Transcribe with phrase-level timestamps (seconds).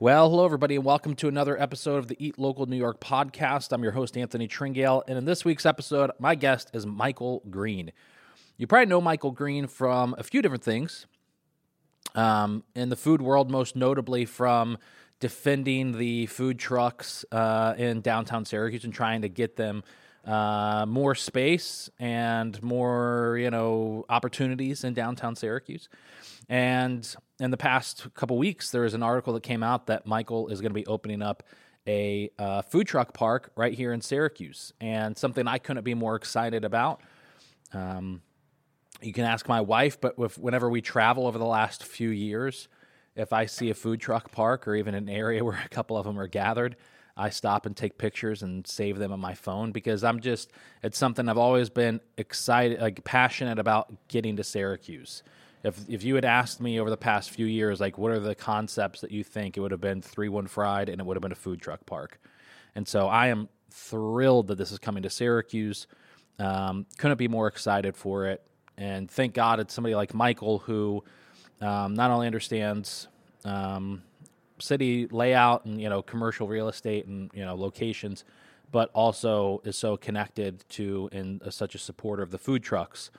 [0.00, 3.72] Well, hello, everybody, and welcome to another episode of the Eat Local New York podcast.
[3.72, 7.90] I'm your host, Anthony Tringale, and in this week's episode, my guest is Michael Greene.
[8.58, 11.08] You probably know Michael Greene from a few different things.
[12.14, 14.78] Um, in the food world, most notably from
[15.18, 19.82] defending the food trucks uh, in downtown Syracuse and trying to get them
[20.24, 25.88] uh, more space and more, you know, opportunities in downtown Syracuse.
[26.48, 30.48] And in the past couple weeks, there was an article that came out that Michael
[30.48, 31.42] is going to be opening up
[31.86, 36.16] a uh, food truck park right here in Syracuse, and something I couldn't be more
[36.16, 37.00] excited about.
[37.72, 38.22] Um,
[39.00, 42.68] you can ask my wife, but whenever we travel over the last few years,
[43.14, 46.04] if I see a food truck park or even an area where a couple of
[46.04, 46.76] them are gathered,
[47.16, 50.52] I stop and take pictures and save them on my phone because I'm just
[50.84, 55.24] it's something I've always been excited like passionate about getting to Syracuse
[55.62, 58.34] if if you had asked me over the past few years, like what are the
[58.34, 61.22] concepts that you think, it would have been three one fried, and it would have
[61.22, 62.20] been a food truck park.
[62.74, 65.86] And so I am thrilled that this is coming to Syracuse.
[66.38, 71.02] Um, couldn't be more excited for it, and thank God it's somebody like Michael who
[71.60, 73.08] um, not only understands
[73.44, 74.02] um,
[74.60, 78.24] city layout and you know commercial real estate and you know locations,
[78.70, 83.10] but also is so connected to and such a supporter of the food trucks.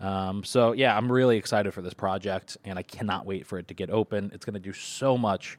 [0.00, 3.68] Um, so yeah, I'm really excited for this project, and I cannot wait for it
[3.68, 4.30] to get open.
[4.32, 5.58] It's going to do so much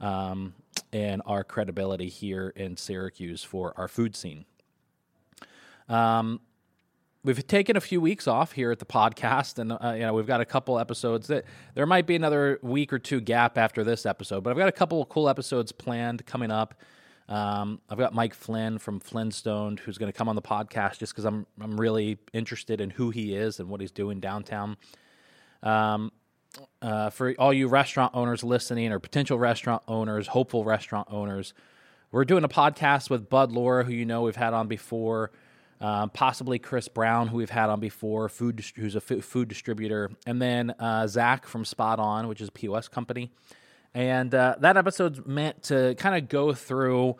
[0.00, 0.54] um,
[0.92, 4.44] in our credibility here in Syracuse for our food scene.
[5.88, 6.40] Um,
[7.24, 10.26] we've taken a few weeks off here at the podcast, and uh, you know we've
[10.26, 11.44] got a couple episodes that
[11.74, 14.72] there might be another week or two gap after this episode, but I've got a
[14.72, 16.74] couple cool episodes planned coming up.
[17.30, 21.12] Um, I've got Mike Flynn from Flintstone who's going to come on the podcast just
[21.12, 24.76] because I'm I'm really interested in who he is and what he's doing downtown.
[25.62, 26.10] Um,
[26.82, 31.54] uh, for all you restaurant owners listening or potential restaurant owners, hopeful restaurant owners,
[32.10, 35.30] we're doing a podcast with Bud Laura, who you know we've had on before,
[35.80, 40.42] um, possibly Chris Brown, who we've had on before, food who's a food distributor, and
[40.42, 43.30] then uh, Zach from Spot On, which is a POS company.
[43.94, 47.16] And uh, that episode's meant to kind of go through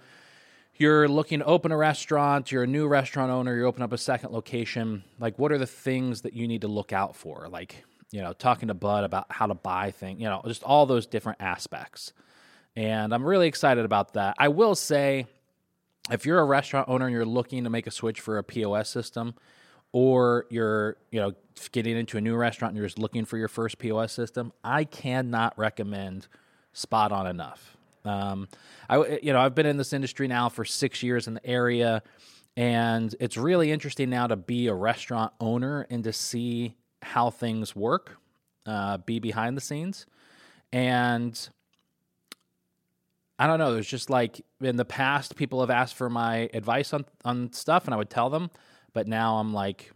[0.81, 3.99] you're looking to open a restaurant, you're a new restaurant owner, you open up a
[3.99, 5.05] second location.
[5.19, 7.49] Like, what are the things that you need to look out for?
[7.51, 10.87] Like, you know, talking to Bud about how to buy things, you know, just all
[10.87, 12.15] those different aspects.
[12.75, 14.37] And I'm really excited about that.
[14.39, 15.27] I will say,
[16.11, 18.89] if you're a restaurant owner and you're looking to make a switch for a POS
[18.89, 19.35] system,
[19.93, 21.33] or you're you know
[21.73, 24.85] getting into a new restaurant and you're just looking for your first POS system, I
[24.85, 26.27] cannot recommend
[26.73, 27.77] spot on enough.
[28.05, 28.49] Um,
[28.89, 32.03] I you know I've been in this industry now for six years in the area,
[32.57, 37.77] and it's really interesting now to be a restaurant owner and to see how things
[37.77, 38.17] work,
[38.67, 40.07] uh, be behind the scenes,
[40.73, 41.51] and
[43.39, 43.73] I don't know.
[43.75, 47.85] There's just like in the past, people have asked for my advice on on stuff,
[47.85, 48.51] and I would tell them,
[48.93, 49.91] but now I'm like,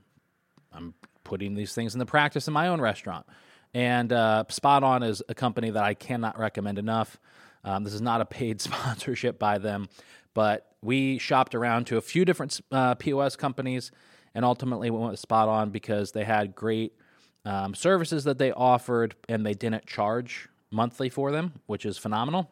[0.73, 3.27] I'm putting these things into practice in my own restaurant.
[3.75, 7.19] And uh, Spot On is a company that I cannot recommend enough.
[7.65, 9.89] Um, this is not a paid sponsorship by them,
[10.33, 13.91] but we shopped around to a few different uh, POS companies
[14.35, 16.93] and ultimately we went with Spot On because they had great
[17.45, 22.51] um, services that they offered and they didn't charge monthly for them, which is phenomenal.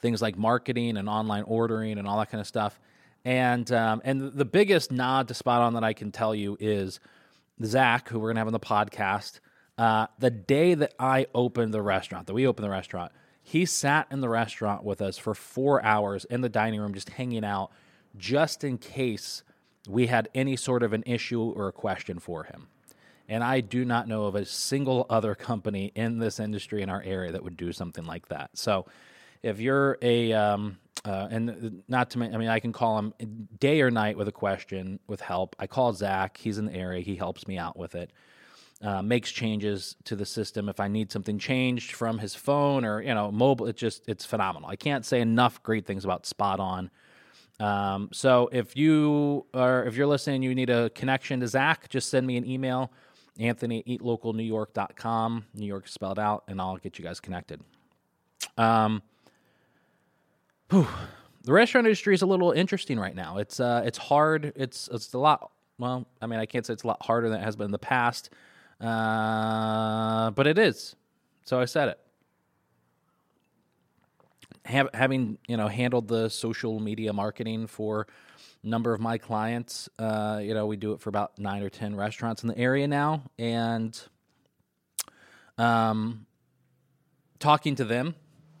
[0.00, 2.78] Things like marketing and online ordering and all that kind of stuff.
[3.24, 7.00] And um, and the biggest nod to Spot On that I can tell you is
[7.64, 9.40] Zach, who we're gonna have on the podcast.
[9.78, 14.06] Uh, the day that I opened the restaurant, that we opened the restaurant, he sat
[14.10, 17.70] in the restaurant with us for four hours in the dining room, just hanging out,
[18.16, 19.42] just in case
[19.88, 22.68] we had any sort of an issue or a question for him.
[23.28, 27.02] And I do not know of a single other company in this industry in our
[27.02, 28.50] area that would do something like that.
[28.54, 28.86] So,
[29.42, 33.14] if you're a um, uh, and not to, I mean, I can call him
[33.60, 35.54] day or night with a question with help.
[35.58, 37.02] I call Zach; he's in the area.
[37.02, 38.10] He helps me out with it
[38.82, 43.00] uh, makes changes to the system if I need something changed from his phone or
[43.00, 43.66] you know mobile.
[43.66, 44.68] It's just it's phenomenal.
[44.68, 46.90] I can't say enough great things about Spot On.
[47.58, 52.10] Um, so if you are if you're listening, you need a connection to Zach, just
[52.10, 52.92] send me an email,
[53.38, 57.62] Anthony at eatlocalnewyork.com, New York spelled out, and I'll get you guys connected.
[58.58, 59.02] Um,
[60.70, 60.86] whew,
[61.44, 63.38] the restaurant industry is a little interesting right now.
[63.38, 64.52] It's uh, it's hard.
[64.54, 65.50] It's it's a lot.
[65.78, 67.70] Well, I mean, I can't say it's a lot harder than it has been in
[67.70, 68.30] the past.
[68.80, 70.96] Uh, but it is.
[71.44, 71.98] So I said it.
[74.64, 78.08] Have, having you know handled the social media marketing for
[78.64, 81.70] a number of my clients, uh, you know we do it for about nine or
[81.70, 83.98] ten restaurants in the area now, and
[85.56, 86.26] um,
[87.38, 88.16] talking to them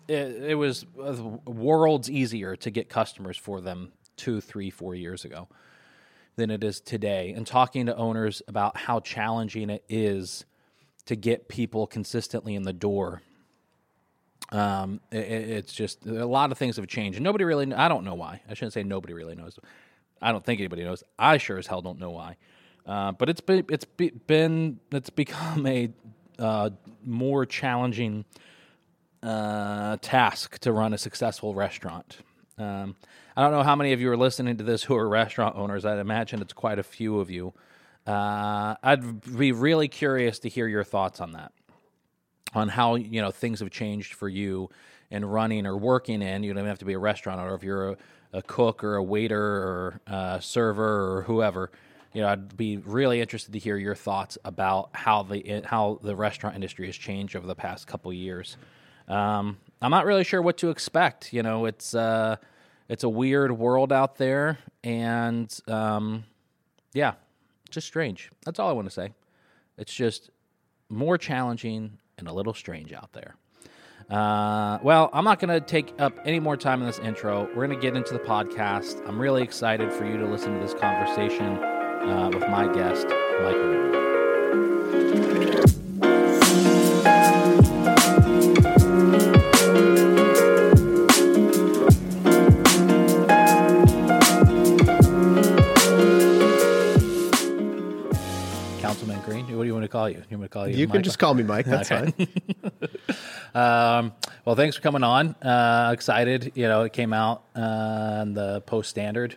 [0.08, 1.16] it, it was uh,
[1.46, 5.48] worlds easier to get customers for them two, three, four years ago
[6.36, 7.32] than it is today.
[7.36, 10.44] And talking to owners about how challenging it is
[11.06, 13.22] to get people consistently in the door.
[14.52, 17.20] Um, it, it's just a lot of things have changed.
[17.20, 18.42] Nobody really, I don't know why.
[18.48, 19.58] I shouldn't say nobody really knows.
[20.20, 21.02] I don't think anybody knows.
[21.18, 22.36] I sure as hell don't know why.
[22.86, 25.90] Uh, but it's been it's been it's become a
[26.38, 26.70] uh,
[27.04, 28.24] more challenging
[29.22, 32.18] uh, task to run a successful restaurant.
[32.58, 32.96] Um,
[33.36, 35.84] I don't know how many of you are listening to this who are restaurant owners.
[35.84, 37.52] I'd imagine it's quite a few of you.
[38.06, 41.52] Uh, I'd be really curious to hear your thoughts on that,
[42.54, 44.70] on how you know things have changed for you
[45.10, 46.42] in running or working in.
[46.42, 47.54] You don't even have to be a restaurant owner.
[47.54, 47.96] If you're a,
[48.32, 51.70] a cook or a waiter or a server or whoever,
[52.14, 56.16] you know, I'd be really interested to hear your thoughts about how the how the
[56.16, 58.56] restaurant industry has changed over the past couple years.
[59.08, 61.32] Um, I'm not really sure what to expect.
[61.32, 62.36] You know, it's uh,
[62.88, 66.24] it's a weird world out there, and um,
[66.92, 67.14] yeah,
[67.70, 68.30] just strange.
[68.44, 69.12] That's all I want to say.
[69.78, 70.30] It's just
[70.88, 73.36] more challenging and a little strange out there.
[74.08, 77.48] Uh, well, I'm not going to take up any more time in this intro.
[77.48, 79.06] We're going to get into the podcast.
[79.06, 83.06] I'm really excited for you to listen to this conversation uh, with my guest,
[83.42, 84.05] Michael.
[99.26, 100.22] Greene, what do you want to call you?
[100.30, 100.76] You want to call you?
[100.76, 101.66] You can just call me Mike.
[101.66, 102.10] That's okay.
[102.12, 102.28] fine.
[103.54, 104.12] um,
[104.44, 105.34] well, thanks for coming on.
[105.42, 106.52] Uh, excited.
[106.54, 109.36] You know, it came out uh, on the Post Standard.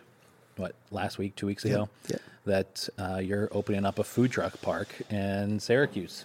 [0.56, 1.88] What last week, two weeks ago?
[2.08, 2.16] Yeah
[2.46, 6.24] that uh, you're opening up a food truck park in Syracuse.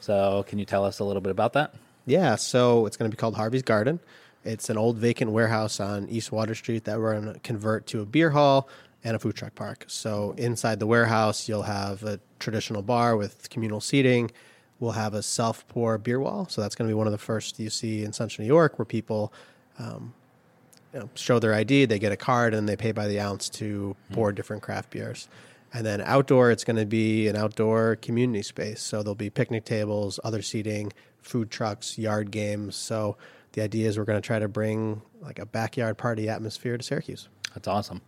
[0.00, 1.74] So, can you tell us a little bit about that?
[2.06, 4.00] Yeah, so it's going to be called Harvey's Garden.
[4.44, 8.00] It's an old vacant warehouse on East Water Street that we're going to convert to
[8.00, 8.68] a beer hall
[9.04, 9.84] and a food truck park.
[9.88, 14.30] So, inside the warehouse, you'll have a traditional bar with communal seating.
[14.78, 16.46] We'll have a self pour beer wall.
[16.48, 18.78] So, that's going to be one of the first you see in Central New York
[18.78, 19.32] where people
[19.78, 20.14] um,
[20.92, 23.48] you know, show their ID, they get a card, and they pay by the ounce
[23.48, 24.36] to pour mm-hmm.
[24.36, 25.28] different craft beers.
[25.72, 28.82] And then outdoor, it's going to be an outdoor community space.
[28.82, 30.92] So there'll be picnic tables, other seating,
[31.22, 32.74] food trucks, yard games.
[32.74, 33.16] So
[33.52, 36.82] the idea is we're going to try to bring like a backyard party atmosphere to
[36.82, 37.28] Syracuse.
[37.54, 38.00] That's awesome.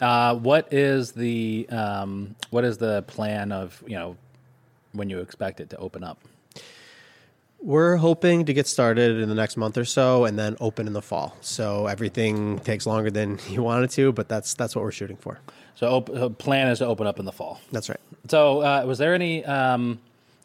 [0.00, 4.16] Uh, what is the um, what is the plan of you know
[4.92, 6.18] when you expect it to open up?
[7.60, 10.92] We're hoping to get started in the next month or so, and then open in
[10.92, 11.36] the fall.
[11.40, 15.40] So everything takes longer than you wanted to, but that's that's what we're shooting for.
[15.74, 17.60] So op- plan is to open up in the fall.
[17.72, 18.00] That's right.
[18.28, 19.98] So uh, was there any because um,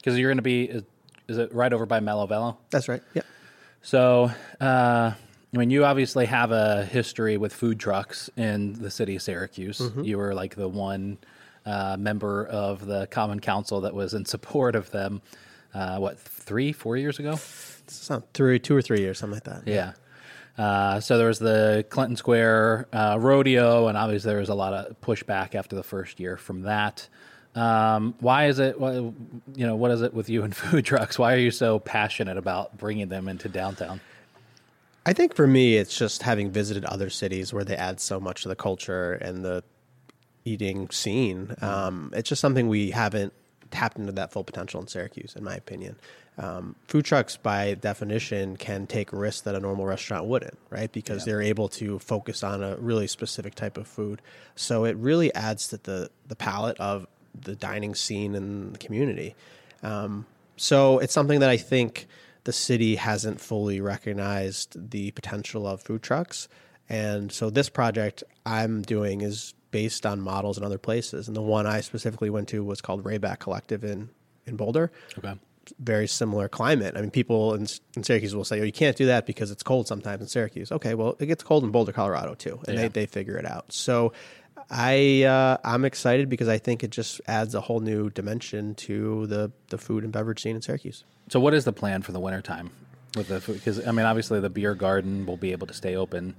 [0.04, 0.84] you're going to be is,
[1.28, 2.58] is, it right over by Mello Velo?
[2.70, 3.02] That's right.
[3.14, 3.24] Yeah.
[3.82, 5.12] So uh,
[5.54, 9.80] I mean, you obviously have a history with food trucks in the city of Syracuse.
[9.80, 10.04] Mm-hmm.
[10.04, 11.20] You were like the one
[11.66, 15.22] uh, member of the Common Council that was in support of them.
[15.74, 17.36] Uh, what three, four years ago?
[18.34, 19.68] three, two or three years, something like that.
[19.68, 19.94] Yeah.
[20.58, 24.74] Uh, so there was the Clinton Square uh, rodeo, and obviously there was a lot
[24.74, 27.08] of pushback after the first year from that.
[27.56, 28.80] Um, why is it?
[28.80, 29.14] You
[29.56, 31.18] know, what is it with you and food trucks?
[31.18, 34.00] Why are you so passionate about bringing them into downtown?
[35.06, 38.44] I think for me, it's just having visited other cities where they add so much
[38.44, 39.64] to the culture and the
[40.46, 41.48] eating scene.
[41.48, 41.66] Mm-hmm.
[41.66, 43.34] Um, it's just something we haven't
[43.72, 45.98] tapped into that full potential in Syracuse, in my opinion.
[46.38, 50.92] Um, food trucks, by definition, can take risks that a normal restaurant wouldn't, right?
[50.92, 51.34] Because yeah.
[51.34, 54.22] they're able to focus on a really specific type of food.
[54.56, 57.08] So it really adds to the the palette of
[57.40, 59.36] the dining scene in the community.
[59.84, 62.08] Um, so it's something that I think
[62.44, 66.48] the city hasn't fully recognized the potential of food trucks.
[66.90, 71.28] And so this project I'm doing is based on models in other places.
[71.28, 74.10] And the one I specifically went to was called Rayback Collective in,
[74.46, 74.92] in Boulder.
[75.18, 75.34] Okay.
[75.80, 76.96] Very similar climate.
[76.98, 79.64] I mean, people in, in Syracuse will say, "Oh, you can't do that because it's
[79.64, 82.82] cold sometimes in Syracuse." Okay, well, it gets cold in Boulder, Colorado too, and yeah.
[82.82, 83.72] they, they figure it out.
[83.72, 84.12] So,
[84.70, 89.28] I uh, I'm excited because I think it just adds a whole new dimension to
[89.28, 91.04] the the food and beverage scene in Syracuse.
[91.30, 92.72] So, what is the plan for the wintertime
[93.16, 96.36] with the Because I mean, obviously, the beer garden will be able to stay open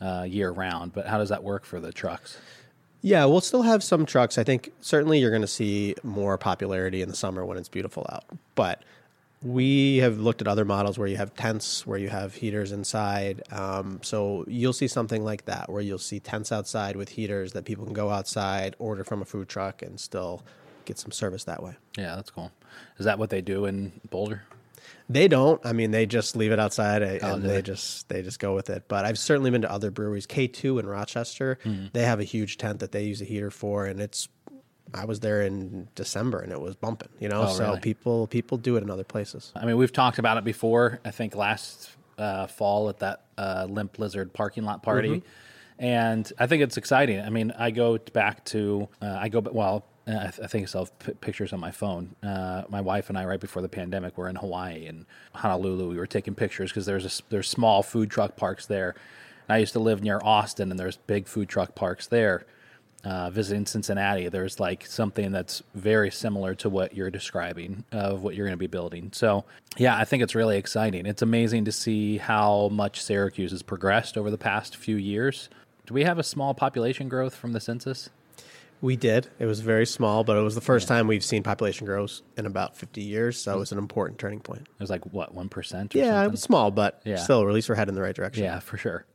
[0.00, 2.38] uh, year round, but how does that work for the trucks?
[3.04, 4.38] Yeah, we'll still have some trucks.
[4.38, 8.06] I think certainly you're going to see more popularity in the summer when it's beautiful
[8.08, 8.24] out.
[8.54, 8.82] But
[9.42, 13.42] we have looked at other models where you have tents, where you have heaters inside.
[13.50, 17.64] Um, so you'll see something like that, where you'll see tents outside with heaters that
[17.64, 20.42] people can go outside, order from a food truck, and still
[20.84, 21.74] get some service that way.
[21.98, 22.52] Yeah, that's cool.
[22.98, 24.42] Is that what they do in Boulder?
[25.08, 25.64] They don't.
[25.64, 28.70] I mean, they just leave it outside and Oh, they just they just go with
[28.70, 28.84] it.
[28.88, 30.26] But I've certainly been to other breweries.
[30.26, 31.86] K two in Rochester, Mm-hmm.
[31.92, 34.28] they have a huge tent that they use a heater for, and it's.
[34.94, 37.08] I was there in December and it was bumping.
[37.20, 37.80] You know, Oh, so really?
[37.80, 39.52] people people do it in other places.
[39.56, 41.00] I mean, we've talked about it before.
[41.04, 45.22] I think last uh, fall at that uh, Limp Lizard parking lot party,
[45.78, 47.20] and I think it's exciting.
[47.20, 49.86] I mean, I go back to uh, I go well.
[50.04, 52.16] I, th- I think I still have p- pictures on my phone.
[52.24, 55.88] Uh, my wife and I, right before the pandemic, were in Hawaii and Honolulu.
[55.88, 58.96] We were taking pictures because there's a, there's small food truck parks there.
[59.48, 62.44] And I used to live near Austin, and there's big food truck parks there
[63.04, 68.34] uh, visiting Cincinnati, there's like something that's very similar to what you're describing of what
[68.34, 69.10] you're going to be building.
[69.12, 69.44] So,
[69.76, 71.06] yeah, I think it's really exciting.
[71.06, 75.48] It's amazing to see how much Syracuse has progressed over the past few years.
[75.86, 78.10] Do we have a small population growth from the census?
[78.82, 79.28] We did.
[79.38, 82.46] It was very small, but it was the first time we've seen population growth in
[82.46, 83.40] about 50 years.
[83.40, 84.62] So it was an important turning point.
[84.62, 85.94] It was like what one percent?
[85.94, 87.16] Yeah, it was small, but Yeah.
[87.16, 88.42] still, at least we're heading in the right direction.
[88.42, 89.06] Yeah, for sure.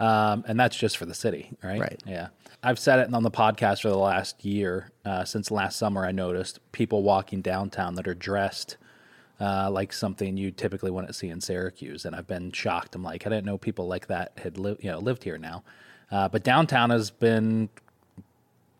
[0.00, 1.80] Um, and that's just for the city, right?
[1.80, 2.02] Right.
[2.04, 2.28] Yeah.
[2.64, 4.90] I've said it on the podcast for the last year.
[5.04, 8.76] Uh, since last summer, I noticed people walking downtown that are dressed
[9.40, 12.94] uh, like something you typically wouldn't see in Syracuse, and I've been shocked.
[12.96, 15.62] I'm like, I didn't know people like that had lived, you know, lived here now.
[16.10, 17.68] Uh, but downtown has been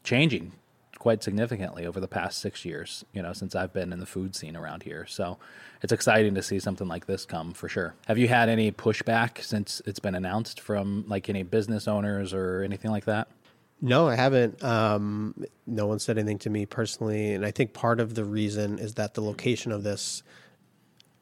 [0.04, 0.52] changing
[0.98, 4.36] quite significantly over the past six years, you know, since I've been in the food
[4.36, 5.04] scene around here.
[5.08, 5.36] So
[5.82, 7.94] it's exciting to see something like this come for sure.
[8.06, 12.62] Have you had any pushback since it's been announced from like any business owners or
[12.62, 13.26] anything like that?
[13.80, 14.62] No, I haven't.
[14.62, 15.34] Um,
[15.66, 18.94] no one said anything to me personally, and I think part of the reason is
[18.94, 20.22] that the location of this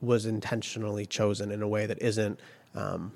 [0.02, 2.38] was intentionally chosen in a way that isn't.
[2.74, 3.12] Um,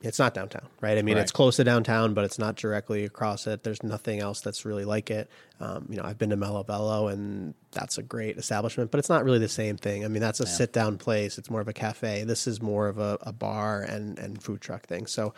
[0.00, 0.96] it's not downtown, right?
[0.96, 1.22] I mean, Right.
[1.22, 3.64] it's close to downtown, but it's not directly across it.
[3.64, 5.28] There's nothing else that's really like it.
[5.58, 9.08] Um, you know, I've been to Mello Velo, and that's a great establishment, but it's
[9.08, 10.04] not really the same thing.
[10.04, 11.36] I mean, that's a sit down place.
[11.36, 12.22] It's more of a cafe.
[12.22, 15.06] This is more of a, a bar and and food truck thing.
[15.06, 15.34] So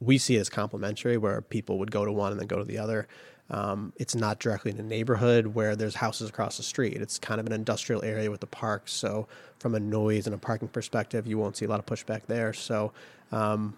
[0.00, 2.64] we see it as complementary, where people would go to one and then go to
[2.64, 3.08] the other.
[3.50, 6.98] Um, it's not directly in a neighborhood where there's houses across the street.
[6.98, 8.92] It's kind of an industrial area with the parks.
[8.92, 9.26] So,
[9.58, 12.52] from a noise and a parking perspective, you won't see a lot of pushback there.
[12.52, 12.92] So,
[13.32, 13.76] um,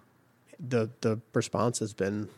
[0.68, 2.28] the the response has been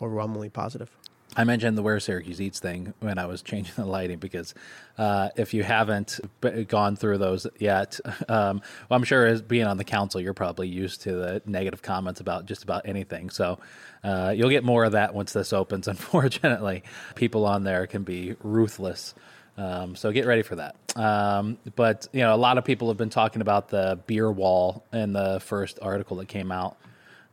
[0.00, 0.90] overwhelmingly positive.
[1.36, 4.54] I mentioned the Where Syracuse Eats thing when I was changing the lighting because
[4.98, 6.20] uh, if you haven't
[6.68, 10.68] gone through those yet, um, well, I'm sure as being on the council, you're probably
[10.68, 13.30] used to the negative comments about just about anything.
[13.30, 13.58] So
[14.04, 15.88] uh, you'll get more of that once this opens.
[15.88, 16.84] Unfortunately,
[17.16, 19.14] people on there can be ruthless.
[19.56, 20.76] Um, so get ready for that.
[20.96, 24.84] Um, but you know, a lot of people have been talking about the beer wall
[24.92, 26.76] in the first article that came out.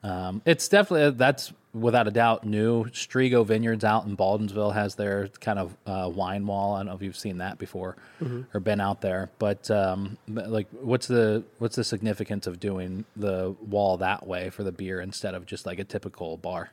[0.04, 2.86] Um, it's definitely that's without a doubt new.
[2.86, 6.74] Strigo Vineyards out in Baldwinsville has their kind of uh, wine wall.
[6.76, 7.96] I don't know if you've seen that before
[8.54, 13.56] or been out there, but um, like, what's the what's the significance of doing the
[13.62, 16.72] wall that way for the beer instead of just like a typical bar?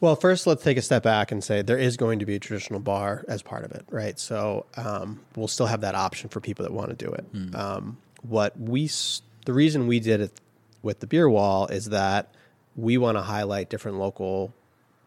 [0.00, 2.38] Well, first, let's take a step back and say there is going to be a
[2.38, 4.18] traditional bar as part of it, right?
[4.18, 7.26] So um, we'll still have that option for people that want to do it.
[7.54, 8.90] Um, what we,
[9.44, 10.32] the reason we did it
[10.82, 12.34] with the beer wall is that
[12.76, 14.54] we want to highlight different local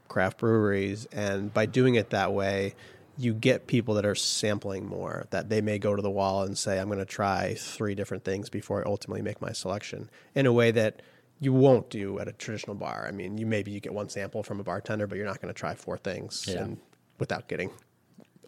[0.08, 2.76] craft breweries, and by doing it that way,
[3.18, 5.26] you get people that are sampling more.
[5.30, 8.24] That they may go to the wall and say, "I'm going to try three different
[8.24, 11.02] things before I ultimately make my selection," in a way that
[11.40, 13.06] you won't do at a traditional bar.
[13.08, 15.54] I mean, you maybe you get one sample from a bartender, but you're not going
[15.54, 16.64] to try four things Yeah.
[16.64, 16.78] and
[17.20, 17.72] without getting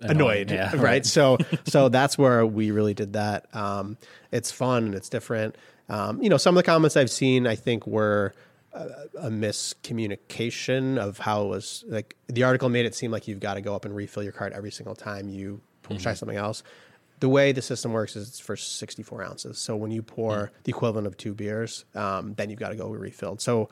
[0.01, 0.79] Annoying, annoyed, yeah, right?
[0.81, 1.05] right.
[1.05, 3.53] So, so that's where we really did that.
[3.55, 3.97] Um,
[4.31, 5.55] it's fun and it's different.
[5.89, 8.33] Um, you know, some of the comments I've seen, I think, were
[8.73, 8.87] a,
[9.21, 9.29] a
[9.99, 11.83] miscommunication of how it was.
[11.87, 14.31] Like the article made it seem like you've got to go up and refill your
[14.31, 16.13] cart every single time you try Mm-hmm.
[16.15, 16.63] something else.
[17.19, 19.57] The way the system works is it's for 64 ounces.
[19.57, 20.63] So when you pour Mm.
[20.63, 23.39] the equivalent of two beers, um, then you've got to go refilled.
[23.41, 23.69] So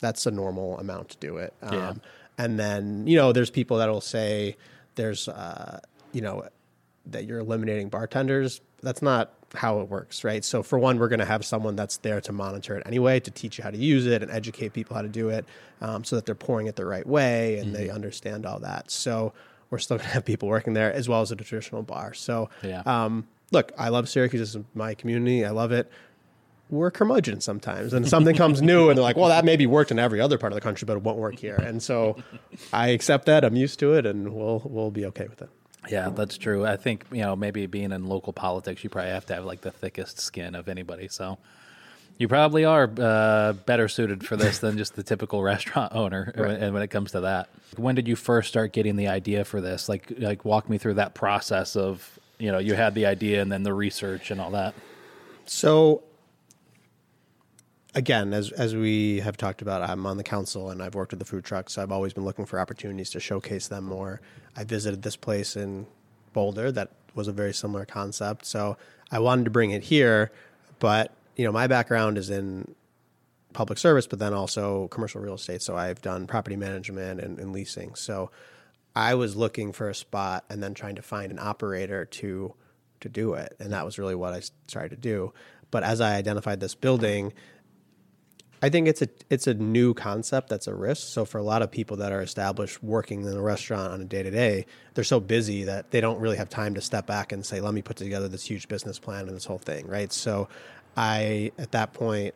[0.00, 1.52] that's a normal amount to do it.
[1.62, 1.92] Um, Yeah.
[2.40, 4.56] And then, you know, there's people that will say
[4.98, 5.80] there's, uh,
[6.12, 6.46] you know,
[7.06, 8.60] that you're eliminating bartenders.
[8.82, 10.44] That's not how it works, right?
[10.44, 13.30] So, for one, we're going to have someone that's there to monitor it anyway, to
[13.30, 15.46] teach you how to use it and educate people how to do it
[15.80, 18.90] um, so that they're pouring it the right way and they understand all that.
[18.90, 19.32] So,
[19.70, 22.12] we're still going to have people working there as well as a traditional bar.
[22.12, 22.82] So, Yeah.
[22.84, 24.40] um, look, I love Syracuse.
[24.40, 25.44] This is my community.
[25.46, 25.90] I love it
[26.70, 29.98] we're curmudgeon sometimes and something comes new and they're like well that maybe worked in
[29.98, 32.16] every other part of the country but it won't work here and so
[32.72, 35.48] i accept that i'm used to it and we'll we'll be okay with it
[35.88, 36.66] Yeah, that's true.
[36.66, 39.62] I think you know maybe being in local politics, you probably have to have like
[39.62, 41.08] the thickest skin of anybody.
[41.08, 41.38] So
[42.18, 46.32] you probably are uh, better suited for this than just the typical restaurant owner.
[46.60, 49.60] And when it comes to that, when did you first start getting the idea for
[49.62, 49.88] this?
[49.88, 53.50] Like, like walk me through that process of you know you had the idea and
[53.50, 54.74] then the research and all that.
[55.46, 56.02] So
[57.98, 61.18] again, as as we have talked about, I'm on the council and I've worked with
[61.18, 61.74] the food trucks.
[61.74, 64.20] So I've always been looking for opportunities to showcase them more.
[64.56, 65.86] I visited this place in
[66.32, 68.46] Boulder that was a very similar concept.
[68.46, 68.76] So
[69.10, 70.30] I wanted to bring it here,
[70.78, 72.74] but you know, my background is in
[73.52, 75.60] public service, but then also commercial real estate.
[75.62, 77.96] So I've done property management and, and leasing.
[77.96, 78.30] So
[78.94, 82.54] I was looking for a spot and then trying to find an operator to
[83.00, 85.32] to do it, and that was really what I tried to do.
[85.70, 87.32] But as I identified this building,
[88.60, 91.08] I think it's a it's a new concept that's a risk.
[91.08, 94.04] So for a lot of people that are established working in a restaurant on a
[94.04, 97.32] day to day, they're so busy that they don't really have time to step back
[97.32, 100.12] and say, "Let me put together this huge business plan and this whole thing." Right.
[100.12, 100.48] So
[100.96, 102.34] I at that point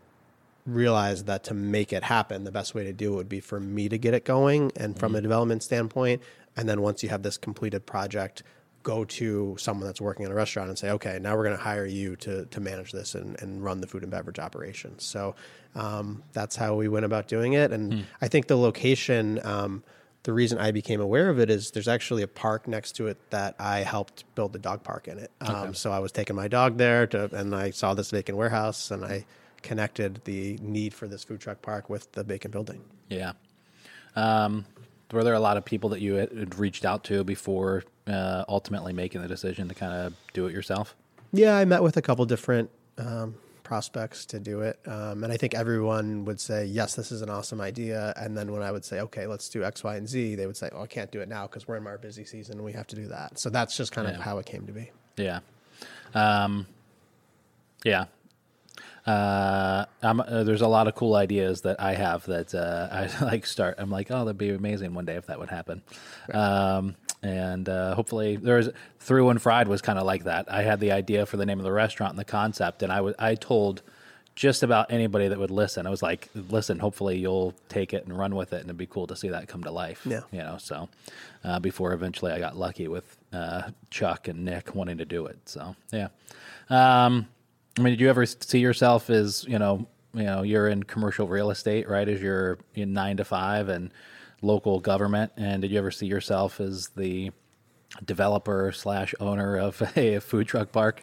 [0.65, 3.59] realized that to make it happen, the best way to do it would be for
[3.59, 5.23] me to get it going and from a mm-hmm.
[5.25, 6.23] development standpoint.
[6.57, 8.43] And then once you have this completed project,
[8.83, 11.63] go to someone that's working in a restaurant and say, okay, now we're going to
[11.63, 15.05] hire you to, to manage this and, and run the food and beverage operations.
[15.05, 15.35] So
[15.75, 17.73] um, that's how we went about doing it.
[17.73, 19.83] And I think the location, um,
[20.25, 23.19] the reason I became aware of it is there's actually a park next to it
[23.31, 25.31] that I helped build the dog park in it.
[25.41, 28.91] Um, So I was taking my dog there to, and I saw this vacant warehouse
[28.91, 29.25] and I
[29.63, 32.83] connected the need for this food truck park with the vacant building.
[33.09, 33.33] Yeah.
[34.15, 34.65] Um,
[35.13, 38.93] were there a lot of people that you had reached out to before uh, ultimately
[38.93, 40.95] making the decision to kind of do it yourself?
[41.33, 45.37] Yeah, I met with a couple different um, prospects to do it, um, and I
[45.37, 48.85] think everyone would say, "Yes, this is an awesome idea." And then when I would
[48.85, 51.21] say, "Okay, let's do X, Y, and Z," they would say, "Oh, I can't do
[51.21, 53.49] it now because we're in our busy season and we have to do that." So
[53.49, 54.91] that's just kind of how it came to be.
[55.17, 55.41] Yeah.
[56.15, 56.67] Um,
[57.85, 58.07] yeah.
[59.07, 62.89] Uh, I'm, uh, there's a lot of cool ideas that I have that uh,
[63.21, 63.77] I like start.
[63.79, 65.83] I'm like, oh, that'd be amazing one day if that would happen.
[66.33, 68.69] Um, and uh, hopefully, there's
[68.99, 70.53] through and fried was kind of like that.
[70.53, 73.01] I had the idea for the name of the restaurant and the concept, and I
[73.01, 73.83] was I told
[74.35, 75.87] just about anybody that would listen.
[75.87, 78.87] I was like, listen, hopefully you'll take it and run with it, and it'd be
[78.87, 80.03] cool to see that come to life.
[80.05, 80.23] Yeah.
[80.33, 80.57] you know.
[80.59, 80.89] So
[81.45, 85.39] uh, before eventually I got lucky with uh, Chuck and Nick wanting to do it.
[85.47, 86.09] So yeah.
[86.71, 87.29] Um,
[87.79, 91.27] I mean, did you ever see yourself as you know, you know, you're in commercial
[91.27, 92.07] real estate, right?
[92.09, 93.91] As you're in nine to five and
[94.43, 97.31] local government, and did you ever see yourself as the
[98.05, 101.03] developer slash owner of a food truck park?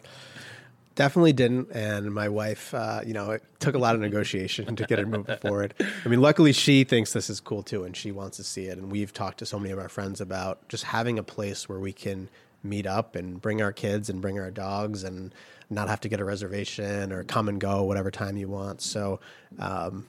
[0.94, 4.84] Definitely didn't, and my wife, uh, you know, it took a lot of negotiation to
[4.84, 5.72] get it moving forward.
[6.04, 8.76] I mean, luckily she thinks this is cool too, and she wants to see it.
[8.76, 11.78] And we've talked to so many of our friends about just having a place where
[11.78, 12.28] we can
[12.62, 15.32] meet up and bring our kids and bring our dogs and
[15.70, 18.82] not have to get a reservation or come and go whatever time you want.
[18.82, 19.20] So,
[19.58, 20.08] um,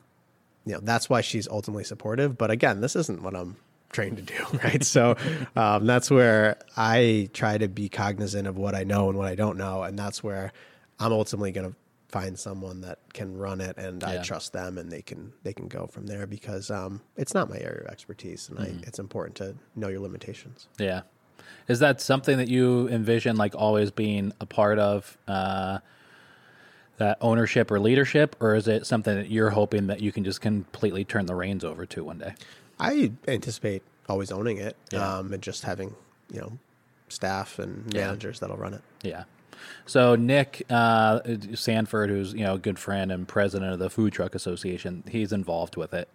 [0.65, 2.37] you know, that's why she's ultimately supportive.
[2.37, 3.57] But again, this isn't what I'm
[3.91, 4.83] trained to do, right?
[4.83, 5.15] so
[5.55, 9.35] um, that's where I try to be cognizant of what I know and what I
[9.35, 10.51] don't know, and that's where
[10.99, 11.75] I'm ultimately going to
[12.09, 15.67] find someone that can run it, and I trust them, and they can they can
[15.67, 18.79] go from there because um, it's not my area of expertise, and Mm-hmm.
[18.79, 20.67] I, it's important to know your limitations.
[20.77, 21.01] Yeah.
[21.67, 25.79] Is that something that you envision like always being a part of uh,
[26.97, 30.41] that ownership or leadership, or is it something that you're hoping that you can just
[30.41, 32.33] completely turn the reins over to one day?
[32.79, 35.17] I anticipate always owning it, Yeah.
[35.19, 35.95] um, and just having
[36.31, 36.57] you know
[37.09, 38.07] staff and Yeah.
[38.07, 38.81] managers that'll run it.
[39.03, 39.23] Yeah.
[39.85, 41.19] So Nick uh,
[41.53, 45.31] Sanford, who's you know a good friend and president of the Food Truck Association, he's
[45.31, 46.09] involved with it,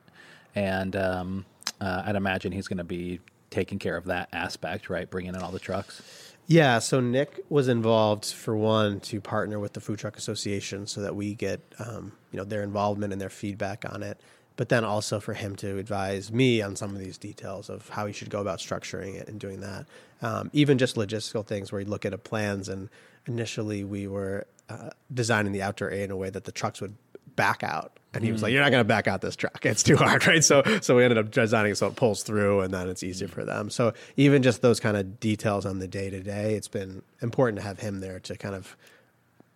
[0.55, 1.45] and um,
[1.81, 3.21] uh, I'd imagine he's going to be
[3.57, 5.09] taking care of that aspect, right?
[5.09, 6.03] Bringing in all the trucks.
[6.47, 11.01] Yeah, so Nick was involved for one to partner with the Food Truck Association so
[11.01, 14.21] that we get um, you know their involvement and their feedback on it,
[14.57, 18.05] but then also for him to advise me on some of these details of how
[18.07, 19.87] he should go about structuring it and doing that.
[20.21, 22.90] Um, even just logistical things where you look at a plans and
[23.27, 26.95] initially we were uh, designing the outdoor area in a way that the trucks would
[27.37, 27.99] back out.
[28.16, 28.55] And he was like, mm.
[28.55, 29.64] "You're not going to back out this truck.
[29.64, 32.61] It's too hard, right?" So, so we ended up designing it so it pulls through,
[32.61, 33.33] and then it's easier mm.
[33.33, 33.70] for them.
[33.70, 37.59] So, even just those kind of details on the day to day, it's been important
[37.61, 38.76] to have him there to kind of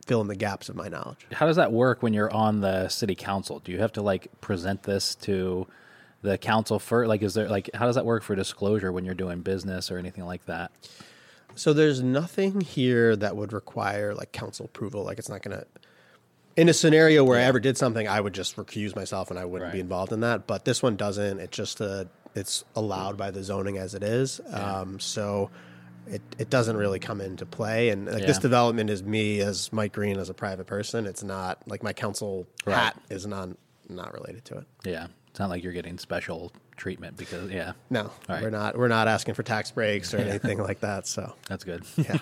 [0.07, 1.27] fill in the gaps of my knowledge.
[1.33, 3.61] How does that work when you're on the city council?
[3.61, 5.67] Do you have to like present this to
[6.23, 9.15] the council for like is there like how does that work for disclosure when you're
[9.15, 10.71] doing business or anything like that?
[11.55, 15.05] So, there's nothing here that would require like council approval.
[15.05, 15.67] Like, it's not going to.
[16.61, 19.45] In a scenario where I ever did something, I would just recuse myself and I
[19.47, 20.47] wouldn't be involved in that.
[20.47, 21.41] But this one doesn't.
[21.41, 22.09] It just a.
[22.35, 24.41] It's allowed by the zoning as it is.
[24.53, 25.51] Um, so.
[26.07, 29.93] It, it doesn't really come into play, and like this development is me as Mike
[29.93, 31.07] Greene as a private person.
[31.07, 32.75] It's not like my council Right.
[32.75, 33.51] hat is not
[33.89, 34.65] not related to it.
[34.85, 35.07] Yeah.
[35.29, 38.43] It's not like you're getting special treatment because yeah, No, right.
[38.43, 38.77] we're not.
[38.77, 41.07] We're not asking for tax breaks or anything like that.
[41.07, 41.85] So that's good.
[41.97, 42.19] yeah,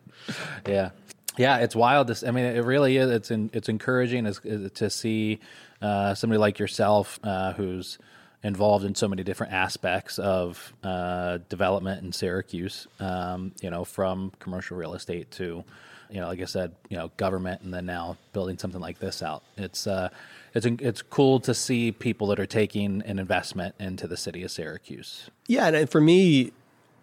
[0.66, 0.90] Yeah.
[1.38, 2.08] Yeah, it's wild.
[2.08, 3.10] This, I mean, it really is.
[3.10, 4.40] It's in, it's encouraging is
[4.74, 5.38] to see
[5.80, 7.98] uh, somebody like yourself uh, who's
[8.42, 12.86] involved in so many different aspects of uh, development in Syracuse.
[13.00, 15.64] Um, you know, from commercial real estate to,
[16.10, 19.22] you know, like I said, you know, government, and then now building something like this
[19.22, 19.42] out.
[19.56, 20.08] It's uh,
[20.54, 24.50] it's it's cool to see people that are taking an investment into the city of
[24.50, 25.30] Syracuse.
[25.46, 26.52] Yeah, and for me,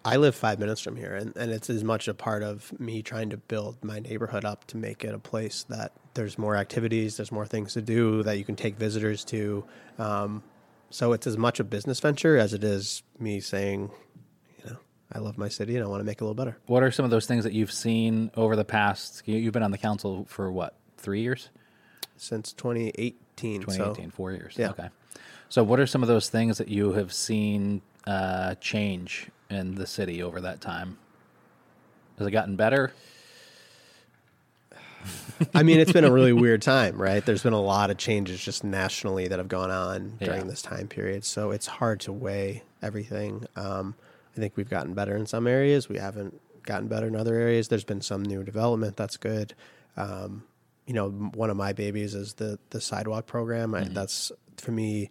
[0.06, 3.02] I live five minutes from here, and, and it's as much a part of me
[3.02, 7.16] trying to build my neighborhood up to make it a place that there's more activities,
[7.16, 9.64] there's more things to do that you can take visitors to.
[9.98, 10.44] Um,
[10.90, 13.90] so it's as much a business venture as it is me saying,
[14.64, 14.76] you know,
[15.12, 16.56] I love my city and I want to make it a little better.
[16.66, 19.24] What are some of those things that you've seen over the past?
[19.26, 21.48] You've been on the council for what, three years?
[22.16, 23.62] Since 2018.
[23.62, 24.54] 2018, so, four years.
[24.56, 24.70] Yeah.
[24.70, 24.88] Okay.
[25.48, 29.86] So, what are some of those things that you have seen uh, change in the
[29.86, 30.98] city over that time?
[32.18, 32.92] Has it gotten better?
[35.54, 37.24] I mean, it's been a really weird time, right?
[37.24, 40.46] There's been a lot of changes just nationally that have gone on during Yeah.
[40.46, 41.24] this time period.
[41.24, 43.46] So it's hard to weigh everything.
[43.54, 43.94] Um,
[44.36, 45.88] I think we've gotten better in some areas.
[45.88, 47.68] We haven't gotten better in other areas.
[47.68, 49.54] There's been some new development that's good.
[49.96, 50.44] Um,
[50.86, 53.74] you know, one of my babies is the the sidewalk program.
[53.74, 55.10] I, that's for me.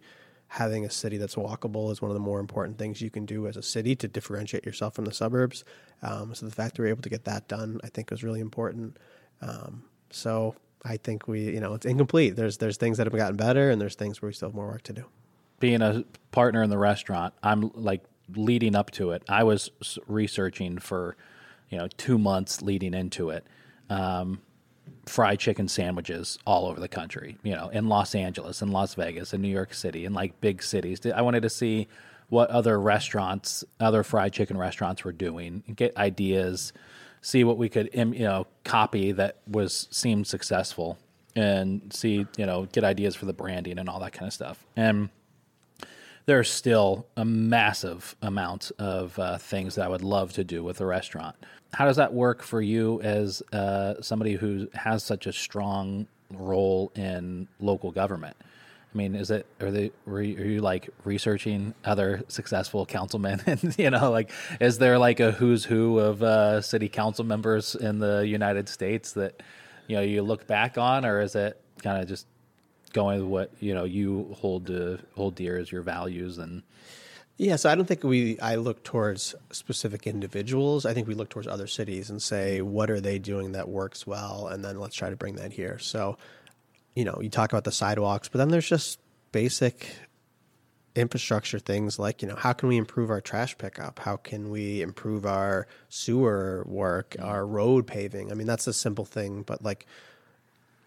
[0.56, 3.46] Having a city that's walkable is one of the more important things you can do
[3.46, 5.64] as a city to differentiate yourself from the suburbs.
[6.02, 8.40] Um, so the fact that we're able to get that done, I think, was really
[8.40, 8.96] important.
[9.42, 12.36] Um, so I think we, you know, it's incomplete.
[12.36, 14.68] There's there's things that have gotten better, and there's things where we still have more
[14.68, 15.04] work to do.
[15.60, 18.02] Being a partner in the restaurant, I'm like
[18.34, 19.22] leading up to it.
[19.28, 19.70] I was
[20.06, 21.16] researching for,
[21.68, 23.46] you know, two months leading into it.
[23.90, 24.40] Um,
[25.06, 29.32] fried chicken sandwiches all over the country, you know, in Los Angeles, in Las Vegas,
[29.32, 31.00] in New York City, in like big cities.
[31.06, 31.88] I wanted to see
[32.28, 36.72] what other restaurants, other fried chicken restaurants were doing, get ideas,
[37.20, 40.98] see what we could, you know, copy that was seemed successful,
[41.36, 44.64] and see, you know, get ideas for the branding and all that kind of stuff.
[44.74, 45.10] And
[46.26, 50.80] there's still a massive amount of uh, things that I would love to do with
[50.80, 51.36] a restaurant.
[51.72, 56.90] How does that work for you as uh, somebody who has such a strong role
[56.96, 58.36] in local government?
[58.40, 63.90] I mean, is it are they are you like researching other successful councilmen and you
[63.90, 68.26] know like is there like a who's who of uh, city council members in the
[68.26, 69.42] United States that
[69.86, 72.26] you know you look back on, or is it kind of just
[72.92, 76.62] going with what you know you hold to hold dear as your values and
[77.38, 80.86] Yeah, so I don't think we I look towards specific individuals.
[80.86, 84.06] I think we look towards other cities and say what are they doing that works
[84.06, 85.78] well, and then let's try to bring that here.
[85.78, 86.16] So,
[86.94, 88.98] you know, you talk about the sidewalks, but then there's just
[89.32, 89.96] basic
[90.96, 94.80] infrastructure things like you know how can we improve our trash pickup how can we
[94.80, 97.28] improve our sewer work mm-hmm.
[97.28, 99.86] our road paving i mean that's a simple thing but like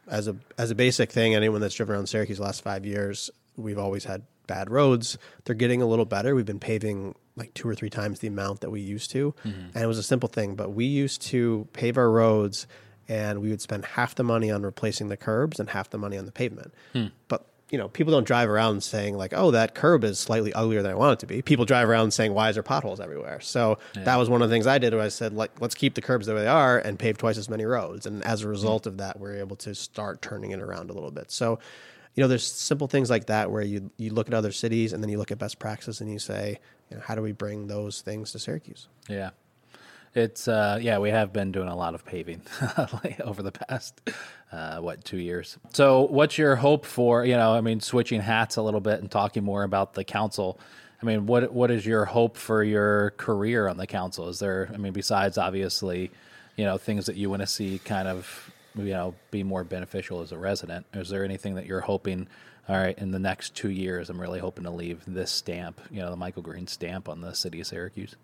[0.09, 3.29] as a as a basic thing, anyone that's driven around Syracuse the last five years,
[3.55, 5.17] we've always had bad roads.
[5.45, 6.35] They're getting a little better.
[6.35, 9.69] We've been paving like two or three times the amount that we used to, mm-hmm.
[9.73, 10.55] and it was a simple thing.
[10.55, 12.67] But we used to pave our roads,
[13.07, 16.17] and we would spend half the money on replacing the curbs and half the money
[16.17, 16.73] on the pavement.
[16.93, 17.07] Hmm.
[17.27, 20.81] But you know, people don't drive around saying like, "Oh, that curb is slightly uglier
[20.81, 23.39] than I want it to be." People drive around saying, "Why is there potholes everywhere?"
[23.41, 24.93] So that was one of the things I did.
[24.93, 27.37] Where I said, "Like, let's keep the curbs the way they are and pave twice
[27.37, 28.51] as many roads." And as a hmm.
[28.51, 31.31] result of that, we're able to start turning it around a little bit.
[31.31, 31.59] So,
[32.15, 35.03] you know, there's simple things like that where you you look at other cities and
[35.03, 37.67] then you look at best practices and you say, you know, how do we bring
[37.67, 38.87] those things to Syracuse?
[39.07, 39.31] yeah
[40.15, 42.41] it's uh yeah we have been doing a lot of paving
[43.23, 44.01] over the past
[44.51, 45.57] uh what two years.
[45.73, 49.09] So what's your hope for you know i mean switching hats a little bit and
[49.09, 50.59] talking more about the council.
[51.01, 54.27] I mean what what is your hope for your career on the council?
[54.29, 56.11] Is there i mean besides obviously
[56.59, 60.21] you know things that you want to see kind of you know be more beneficial
[60.21, 62.27] as a resident is there anything that you're hoping
[62.67, 66.01] all right in the next two years i'm really hoping to leave this stamp you
[66.01, 68.15] know the michael greene stamp on the city of syracuse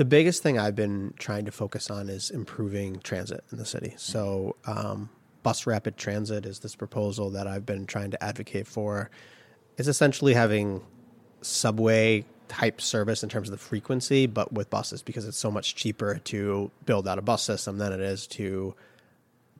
[0.00, 3.92] The biggest thing I've been trying to focus on is improving transit in the city.
[3.98, 5.10] So, um,
[5.42, 9.10] bus rapid transit is this proposal that I've been trying to advocate for.
[9.76, 10.80] It's essentially having
[11.42, 15.74] subway type service in terms of the frequency, but with buses because it's so much
[15.74, 18.74] cheaper to build out a bus system than it is to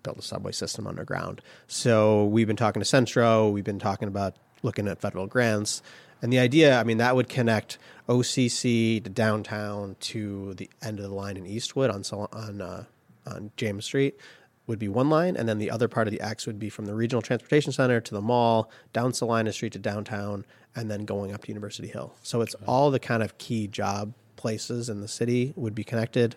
[0.02, 1.42] build a subway system underground.
[1.66, 5.82] So we've been talking to Centro, we've been talking about looking at federal grants.
[6.22, 11.04] And the idea, I mean, that would connect OCC to downtown to the end of
[11.04, 12.84] the line in Eastwood on on uh,
[13.26, 14.18] on James Street
[14.66, 16.86] would be one line, and then the other part of the X would be from
[16.86, 20.44] the Regional Transportation Center to the mall, down Salina Street to downtown,
[20.76, 22.14] and then going up to University Hill.
[22.22, 26.36] So it's all the kind of key job places in the city would be connected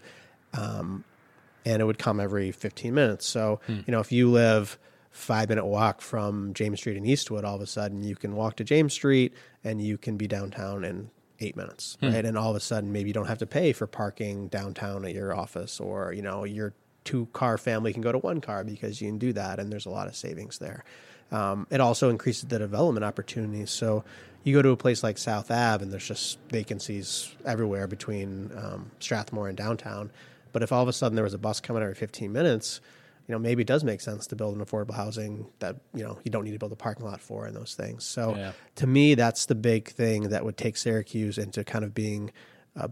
[1.65, 3.25] and it would come every 15 minutes.
[3.25, 4.77] So, you know, if you live
[5.13, 8.57] five minute walk from James Street in Eastwood, all of a sudden you can walk
[8.57, 12.25] to James Street and you can be downtown in eight minutes, right?
[12.25, 15.13] And all of a sudden, maybe you don't have to pay for parking downtown at
[15.13, 16.73] your office, or you know, your
[17.03, 19.85] two car family can go to one car because you can do that, and there's
[19.85, 20.83] a lot of savings there.
[21.31, 23.71] Um, it also increases the development opportunities.
[23.71, 24.03] So
[24.43, 28.91] you go to a place like South Ave, and there's just vacancies everywhere between um,
[28.99, 30.11] Strathmore and downtown.
[30.51, 32.79] But if all of a sudden there was a bus coming every 15 minutes,
[33.27, 36.19] you know, maybe it does make sense to build an affordable housing that, you know,
[36.23, 38.03] you don't need to build a parking lot for and those things.
[38.03, 38.51] So Yeah.
[38.75, 42.31] to me, that's the big thing that would take Syracuse into kind of being
[42.75, 42.89] a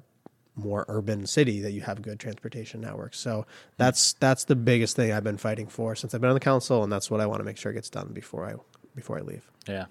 [0.56, 3.20] more urban city that you have good transportation networks.
[3.20, 3.46] So
[3.78, 6.84] that's that's the biggest thing I've been fighting for since I've been on the council,
[6.84, 8.54] and that's what I want to make sure gets done before I
[8.96, 9.50] before I leave.
[9.67, 9.86] Yeah.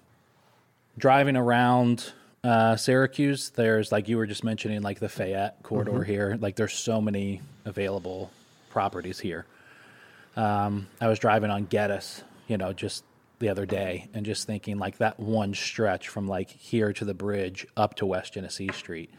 [0.97, 2.11] Driving around
[2.43, 6.37] uh, Syracuse, there's like you were just mentioning, like the Fayette corridor here.
[6.39, 8.31] Like there's so many available
[8.69, 9.45] properties here.
[10.35, 13.03] Um, I was driving on Geddes, you know, just
[13.39, 17.13] the other day, and just thinking like that one stretch from like here to the
[17.13, 19.09] bridge up to West Genesee Street.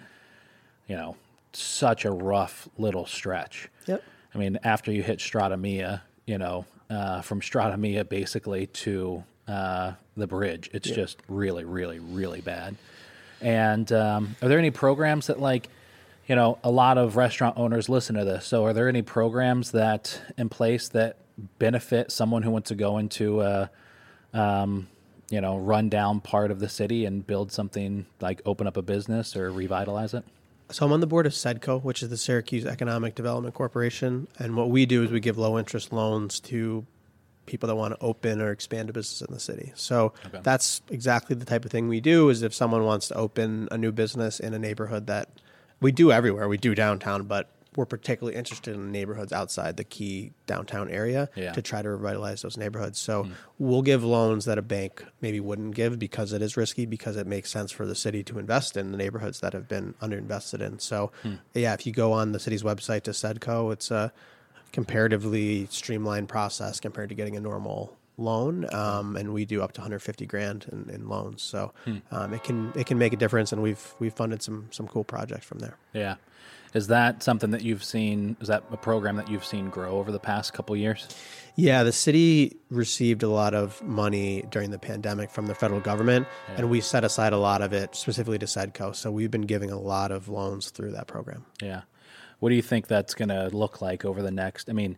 [0.87, 1.16] You know,
[1.53, 3.68] such a rough little stretch.
[3.87, 4.03] Yep.
[4.35, 10.27] I mean, after you hit Strathmore, you know, uh, from Strathmore basically to uh, the
[10.27, 12.77] bridge, it's just really, really, really bad.
[13.40, 15.68] And um, are there any programs that, like,
[16.29, 18.47] you know, a lot of restaurant owners listen to this?
[18.47, 21.17] So, are there any programs that in place that
[21.59, 23.71] benefit someone who wants to go into a,
[24.33, 24.89] um,
[25.31, 29.35] you know, rundown part of the city and build something like open up a business
[29.37, 30.25] or revitalize it?
[30.71, 34.57] So I'm on the board of SEDCO, which is the Syracuse Economic Development Corporation, and
[34.57, 36.87] what we do is we give low interest loans to
[37.45, 39.73] people that want to open or expand a business in the city.
[39.75, 40.39] So Okay.
[40.43, 42.29] that's exactly the type of thing we do.
[42.29, 45.29] Is if someone wants to open a new business in a neighborhood that
[45.83, 50.33] we do everywhere, we do downtown, but we're particularly interested in neighborhoods outside the key
[50.47, 51.53] downtown area Yeah.
[51.53, 52.99] to try to revitalize those neighborhoods.
[52.99, 53.33] So hmm.
[53.59, 57.27] we'll give loans that a bank maybe wouldn't give because it is risky because it
[57.27, 60.79] makes sense for the city to invest in the neighborhoods that have been underinvested in.
[60.81, 61.37] So hmm.
[61.55, 64.12] yeah, if you go on the city's website to Sedco, it's a
[64.73, 69.81] comparatively streamlined process compared to getting a normal loan um, and we do up to
[69.81, 71.72] 150 grand in, in loans so
[72.11, 75.05] um, it can it can make a difference and we've we've funded some some cool
[75.05, 76.16] projects from there Yeah.
[76.75, 78.35] Is that something that you've seen?
[78.40, 81.07] Is that a program that you've seen grow over the past couple years?
[81.55, 86.27] Yeah, the city received a lot of money during the pandemic from the federal government,
[86.57, 88.96] and we set aside a lot of it specifically to Sedco.
[88.96, 91.44] So we've been giving a lot of loans through that program.
[91.61, 91.83] Yeah.
[92.38, 94.70] What do you think that's going to look like over the next?
[94.70, 94.96] I mean,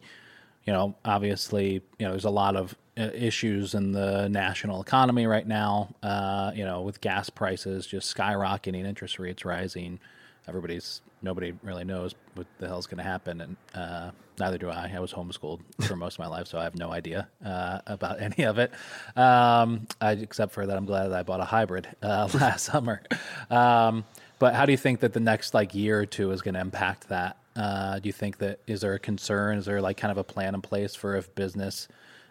[0.66, 5.26] you know, obviously, you know, there's a lot of uh, issues in the national economy
[5.26, 5.94] right now.
[6.02, 9.98] Uh, you know, with gas prices just skyrocketing, interest rates rising.
[10.46, 14.92] Everybody's nobody really knows what the hell's going to happen, and uh, neither do I.
[14.94, 18.20] I was homeschooled for most of my life, so I have no idea uh, about
[18.38, 18.70] any of it.
[19.16, 23.02] Um, I, except for that, I'm glad that I bought a hybrid uh, last summer.
[23.50, 24.04] Um,
[24.38, 26.60] but how do you think that the next like year or two is going to
[26.60, 27.38] impact that?
[27.56, 29.58] Uh, do you think that is there a concern?
[29.58, 31.88] Is there like kind of a plan in place for if business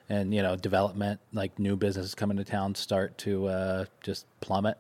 [0.10, 4.78] and you know development, like new businesses coming to town, start to uh, just plummet?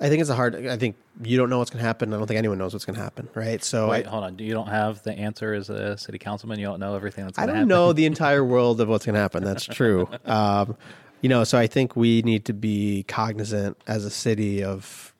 [0.00, 0.66] I think it's a hard.
[0.66, 2.14] I think you don't know what's going to happen.
[2.14, 3.62] I don't think anyone knows what's going to happen, right?
[3.64, 4.38] So Wait, I, hold on.
[4.38, 6.60] You don't have the answer as a city councilman.
[6.60, 7.72] You don't know everything that's I going to happen.
[7.72, 7.86] I don't happen.
[7.88, 9.42] know the entire world of what's going to happen.
[9.42, 10.08] That's true.
[10.24, 10.76] um,
[11.20, 15.12] you know, so I think we need to be cognizant as a city of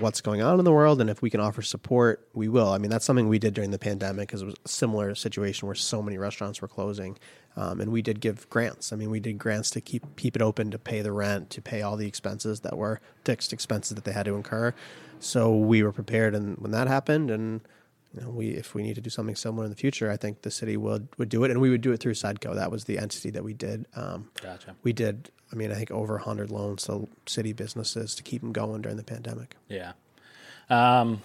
[0.00, 2.70] what's going on in the world, and if we can offer support, we will.
[2.70, 5.66] I mean, that's something we did during the pandemic because it was a similar situation
[5.66, 7.18] where so many restaurants were closing,
[7.56, 8.92] um, and we did give grants.
[8.92, 11.62] I mean, we did grants to keep keep it open, to pay the rent, to
[11.62, 14.74] pay all the expenses that were fixed expenses that they had to incur.
[15.20, 17.60] So we were prepared, and when that happened, and
[18.14, 20.42] you know, we if we need to do something similar in the future, I think
[20.42, 22.54] the city would would do it, and we would do it through Sedco.
[22.54, 23.86] That was the entity that we did.
[23.94, 24.76] Um, Gotcha.
[24.82, 25.30] we did.
[25.52, 28.96] I mean, I think over hundred loans to city businesses to keep them going during
[28.96, 29.56] the pandemic.
[29.68, 29.92] Yeah.
[30.70, 31.22] Um,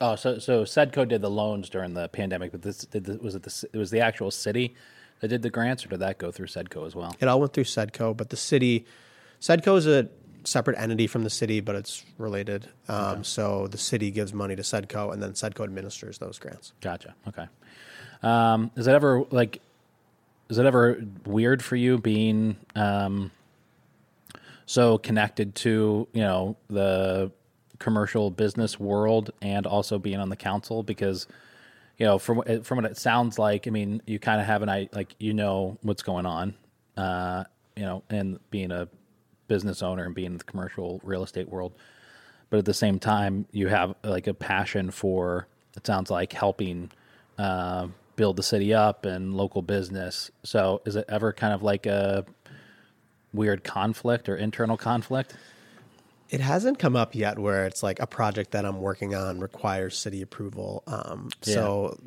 [0.00, 3.34] oh, so so Sedco did the loans during the pandemic, but this did the, was
[3.34, 4.74] it the it was the actual city
[5.20, 7.14] that did the grants, or did that go through Sedco as well?
[7.20, 8.86] It all went through Sedco, but the city,
[9.40, 10.08] Sedco is a
[10.44, 12.68] separate entity from the city, but it's related.
[12.88, 16.72] Um, So the city gives money to Sedco, and then Sedco administers those grants.
[16.80, 17.14] Gotcha.
[17.28, 17.46] Okay.
[18.22, 19.60] Um, is it ever like?
[20.48, 23.30] Is it ever weird for you being um,
[24.70, 27.28] so connected to you know the
[27.80, 31.26] commercial business world and also being on the council because
[31.98, 34.68] you know from from what it sounds like i mean you kind of have an
[34.68, 36.54] i like you know what's going on
[36.96, 37.42] uh
[37.74, 38.86] you know and being a
[39.48, 41.72] business owner and being in the commercial real estate world
[42.48, 46.92] but at the same time you have like a passion for it sounds like helping
[47.38, 47.88] uh,
[48.20, 50.30] build the city up and local business.
[50.42, 52.26] So is it ever kind of like a
[53.32, 55.34] weird conflict or internal conflict?
[56.28, 59.98] It hasn't come up yet where it's like a project that I'm working on requires
[59.98, 60.84] city approval.
[60.86, 61.54] Um, Yeah.
[61.54, 61.98] So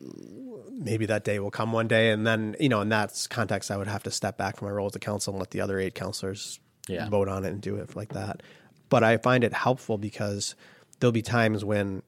[0.72, 2.10] maybe that day will come one day.
[2.12, 4.72] And then, you know, in that context, I would have to step back from my
[4.74, 7.08] role as a council and let the other eight councilors Yeah.
[7.10, 8.42] vote on it and do it like that.
[8.90, 10.56] But I find it helpful because
[11.00, 12.02] there'll be times when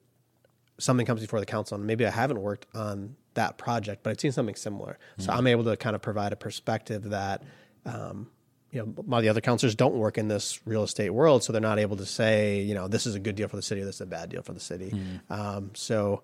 [0.77, 4.19] something comes before the council and maybe I haven't worked on that project, but I've
[4.21, 4.97] seen something similar.
[5.17, 7.43] So I'm able to kind of provide a perspective that,
[7.85, 8.27] um,
[8.75, 11.43] you know, a lot of the other councilors don't work in this real estate world,
[11.43, 13.61] so they're not able to say, you know, this is a good deal for the
[13.61, 14.93] city, this is a bad deal for the city.
[15.29, 16.23] Um, so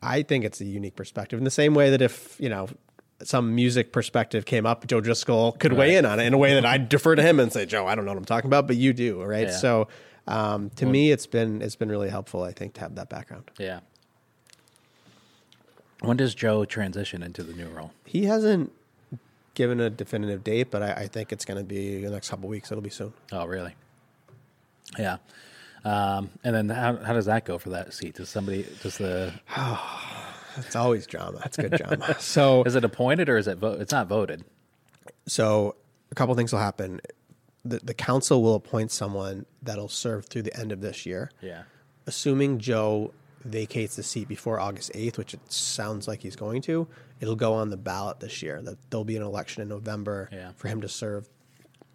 [0.00, 2.68] I think it's a unique perspective in the same way that if, you know,
[3.24, 6.54] some music perspective came up, Joe Driscoll could weigh in on it in a way
[6.54, 8.68] that I'd defer to him and say, Joe, I don't know what I'm talking about,
[8.68, 9.48] but you do, right?
[9.48, 9.56] Yeah.
[9.56, 9.88] So
[10.28, 13.50] um, to me, it's been it's been really helpful, I think, to have that background.
[13.58, 13.80] Yeah.
[16.00, 17.92] When does Joe transition into the new role?
[18.04, 18.72] He hasn't
[19.54, 22.48] given a definitive date, but I, I think it's going to be the next couple
[22.48, 22.70] weeks.
[22.70, 23.12] It'll be soon.
[23.32, 23.74] Oh, really?
[24.98, 25.18] Yeah.
[25.84, 28.14] Um, and then how, how does that go for that seat?
[28.14, 29.32] Does somebody, does the,
[30.56, 31.40] It's always drama.
[31.44, 32.16] It's good drama.
[32.20, 33.80] So is it appointed or is it vote?
[33.80, 34.44] It's not voted.
[35.26, 35.76] So
[36.10, 37.00] a couple things will happen.
[37.64, 41.30] The, the council will appoint someone that'll serve through the end of this year.
[41.40, 41.62] Yeah.
[42.06, 43.12] Assuming Joe
[43.44, 46.86] vacates the seat before August 8th, which it sounds like he's going to,
[47.20, 48.60] it'll go on the ballot this year.
[48.62, 50.52] That there'll be an election in November Yeah.
[50.56, 51.28] for him to serve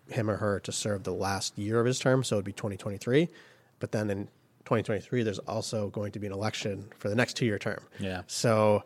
[0.09, 3.27] him or her to serve the last year of his term, so it'd be 2023.
[3.79, 4.25] But then in
[4.65, 7.83] 2023 there's also going to be an election for the next 2-year term.
[7.99, 8.21] Yeah.
[8.27, 8.83] So,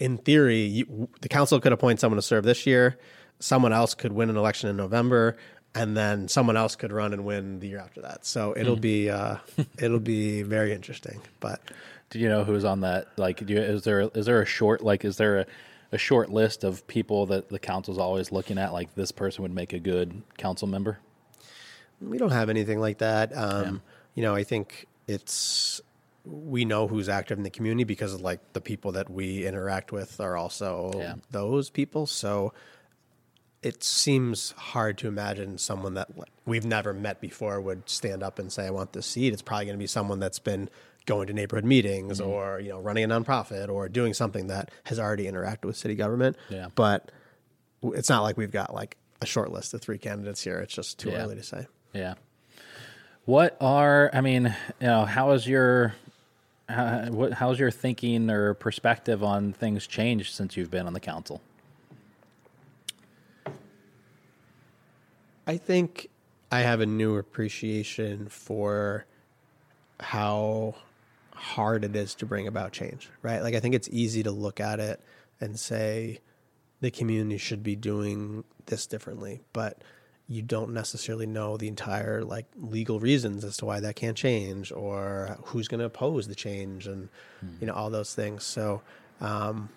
[0.00, 2.98] in theory, you, the council could appoint someone to serve this year.
[3.38, 5.36] Someone else could win an election in November,
[5.74, 8.26] and then someone else could run and win the year after that.
[8.26, 9.36] So it'll be uh,
[9.78, 11.20] it'll be very interesting.
[11.40, 11.60] But
[12.10, 13.08] Do you know who's on that?
[13.16, 15.46] Like, do you, is there is there a short like is there a,
[15.92, 18.72] a short list of people that the council's always looking at?
[18.72, 20.98] Like this person would make a good council member.
[22.00, 23.36] we don't have anything like that.
[23.36, 23.82] Um,
[24.14, 25.80] You know, I think it's
[26.24, 29.92] we know who's active in the community because of like the people that we interact
[29.92, 31.14] with are also Yeah.
[31.30, 32.06] those people.
[32.06, 32.52] So
[33.62, 36.08] it seems hard to imagine someone that
[36.44, 39.66] we've never met before would stand up and say, "I want this seat." It's probably
[39.66, 40.68] going to be someone that's been
[41.06, 42.30] going to neighborhood meetings Mm-hmm.
[42.30, 45.94] or you know running a nonprofit or doing something that has already interacted with city
[45.94, 46.36] government.
[46.50, 46.68] Yeah.
[46.74, 47.10] But
[47.82, 50.58] it's not like we've got like a short list of three candidates here.
[50.58, 51.22] It's just too Yeah.
[51.22, 51.66] early to say.
[51.92, 52.14] Yeah.
[53.24, 55.94] What are I mean, you know, how is your
[56.68, 61.00] how, what how's your thinking or perspective on things changed since you've been on the
[61.00, 61.40] council?
[65.46, 66.08] I think
[66.50, 69.04] I have a new appreciation for
[70.00, 70.74] how
[71.36, 73.42] hard it is to bring about change, right?
[73.42, 75.00] Like, I think it's easy to look at it
[75.40, 76.20] and say
[76.80, 79.82] the community should be doing this differently, but
[80.28, 84.72] you don't necessarily know the entire like legal reasons as to why that can't change
[84.72, 87.08] or who's going to oppose the change and
[87.60, 88.42] you know all those things.
[88.42, 88.82] So
[89.20, 89.68] um,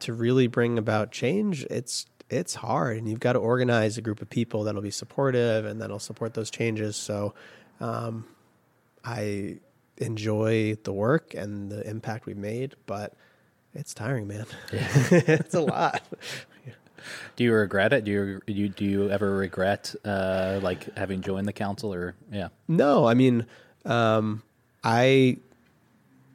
[0.00, 4.22] to really bring about change, it's it's hard, and you've got to organize a group
[4.22, 6.96] of people that'll be supportive and that'll support those changes.
[6.96, 7.34] So,
[7.78, 8.24] um,
[9.04, 9.58] I
[10.02, 13.14] enjoy the work and the impact we've made, but
[13.74, 14.46] it's tiring, man.
[14.72, 16.02] it's a lot.
[17.36, 18.04] Do you regret it?
[18.04, 22.14] Do you do you, do you ever regret uh, like having joined the council or
[22.30, 22.48] yeah?
[22.68, 23.46] No, I mean,
[23.84, 24.42] um,
[24.84, 25.38] I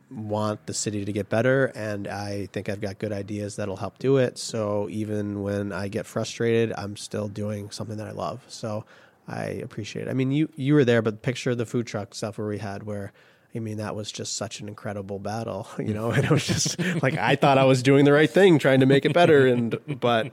[0.09, 3.99] want the city to get better, and I think I've got good ideas that'll help
[3.99, 4.37] do it.
[4.37, 8.43] So even when I get frustrated, I'm still doing something that I love.
[8.47, 8.85] So
[9.27, 10.09] I appreciate it.
[10.09, 12.83] I mean, you you were there, but picture the food truck stuff where we had
[12.83, 13.13] where.
[13.55, 16.11] I mean, that was just such an incredible battle, you know.
[16.11, 18.85] And it was just like I thought I was doing the right thing, trying to
[18.85, 20.31] make it better, and but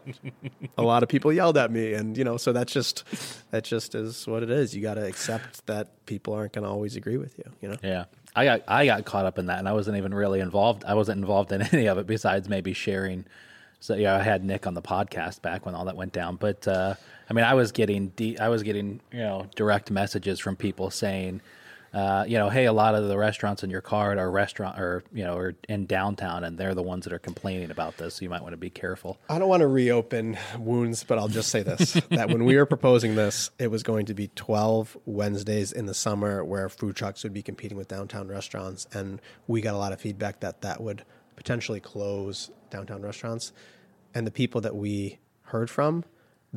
[0.77, 3.05] a lot of people yelled at me, and you know, so that's just
[3.51, 4.75] that just is what it is.
[4.75, 7.77] You got to accept that people aren't going to always agree with you, you know.
[7.83, 8.05] Yeah.
[8.37, 10.85] I got I got caught up in that and I wasn't even really involved.
[10.85, 13.27] I wasn't involved in any of it besides maybe sharing.
[13.81, 16.37] So yeah, I had Nick on the podcast back when all that went down.
[16.37, 16.95] But uh,
[17.29, 20.91] I mean, I was getting de- I was getting you know direct messages from people
[20.91, 21.43] saying,
[21.95, 25.05] uh, you know, hey, a lot of the restaurants in your card are restaurant or
[25.13, 28.17] you know are in downtown and they're the ones that are complaining about this.
[28.17, 29.19] So you might want to be careful.
[29.29, 32.67] I don't want to reopen wounds, but I'll just say this: that when we were
[32.67, 37.23] proposing this, it was going to be twelve Wednesdays in the summer where food trucks
[37.23, 40.81] would be competing with downtown restaurants, and we got a lot of feedback that that
[40.81, 41.05] would
[41.37, 43.53] potentially close downtown restaurants.
[44.15, 46.05] And the people that we heard from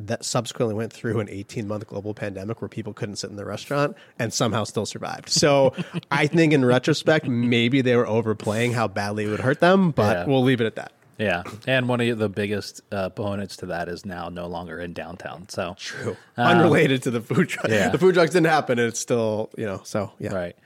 [0.00, 3.44] that subsequently went through an 18 month global pandemic where people couldn't sit in the
[3.44, 5.28] restaurant and somehow still survived.
[5.28, 5.74] So
[6.10, 10.16] I think in retrospect, maybe they were overplaying how badly it would hurt them, but
[10.18, 10.26] Yeah.
[10.26, 10.92] we'll leave it at that.
[11.18, 14.92] Yeah, and one of the biggest uh, opponents to that is now no longer in
[14.92, 15.48] downtown.
[15.48, 16.16] So True.
[16.36, 17.66] Unrelated to the food truck.
[17.68, 17.88] yeah.
[17.88, 20.32] The food trucks didn't happen and it's still, you know, so yeah.
[20.32, 20.56] right,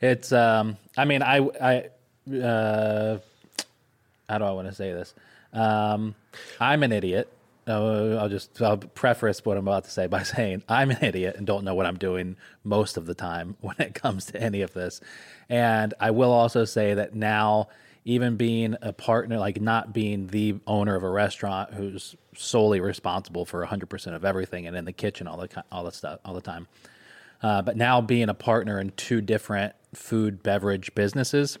[0.00, 0.32] it's.
[0.32, 3.18] Um, I mean, I, I, uh,
[4.30, 5.12] how do I want to say this?
[5.52, 6.14] Um,
[6.58, 7.30] I'm an idiot.
[7.68, 11.36] Uh, I'll just I'll preface what I'm about to say by saying I'm an idiot
[11.36, 14.62] and don't know what I'm doing most of the time when it comes to any
[14.62, 15.00] of this.
[15.48, 17.68] And I will also say that now,
[18.04, 23.44] even being a partner, like not being the owner of a restaurant who's solely responsible
[23.44, 26.40] for 100% of everything and in the kitchen all the all the stuff all the
[26.40, 26.68] time,
[27.42, 31.58] uh, but now being a partner in two different food beverage businesses,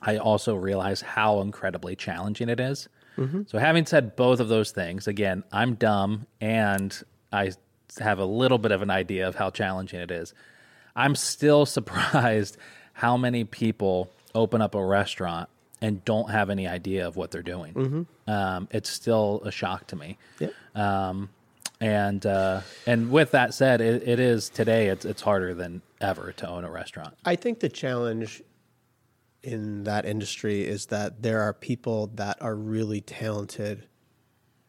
[0.00, 2.88] I also realize how incredibly challenging it is.
[3.46, 6.96] So, having said both of those things, again, I'm dumb and
[7.32, 7.52] I
[7.98, 10.34] have a little bit of an idea of how challenging it is.
[10.94, 12.56] I'm still surprised
[12.92, 15.48] how many people open up a restaurant
[15.80, 18.06] and don't have any idea of what they're doing.
[18.26, 20.18] Um, it's still a shock to me.
[20.40, 20.52] Yep.
[20.74, 21.28] Um,
[21.80, 24.88] and uh, and with that said, it, it is today.
[24.88, 27.14] It's it's harder than ever to own a restaurant.
[27.24, 28.42] I think the challenge
[29.42, 33.86] in that industry is that there are people that are really talented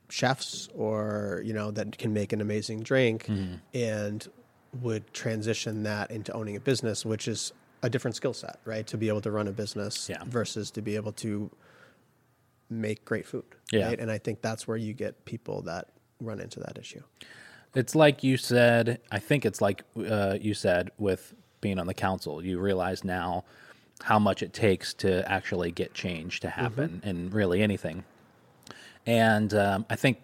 [0.09, 3.55] chefs or you know that can make an amazing drink Mm-hmm.
[3.73, 4.27] and
[4.81, 7.51] would transition that into owning a business which is
[7.81, 10.23] a different skill set right to be able to run a business Yeah.
[10.25, 11.49] versus to be able to
[12.69, 13.87] make great food Yeah.
[13.87, 15.87] right and i think that's where you get people that
[16.21, 17.01] run into that issue
[17.75, 18.99] It's like you said.
[19.11, 22.43] I think it's like uh, you said with being on the council.
[22.43, 23.43] You realize now
[24.03, 28.03] how much it takes to actually get change to happen in really anything.
[29.05, 30.19] And um, I think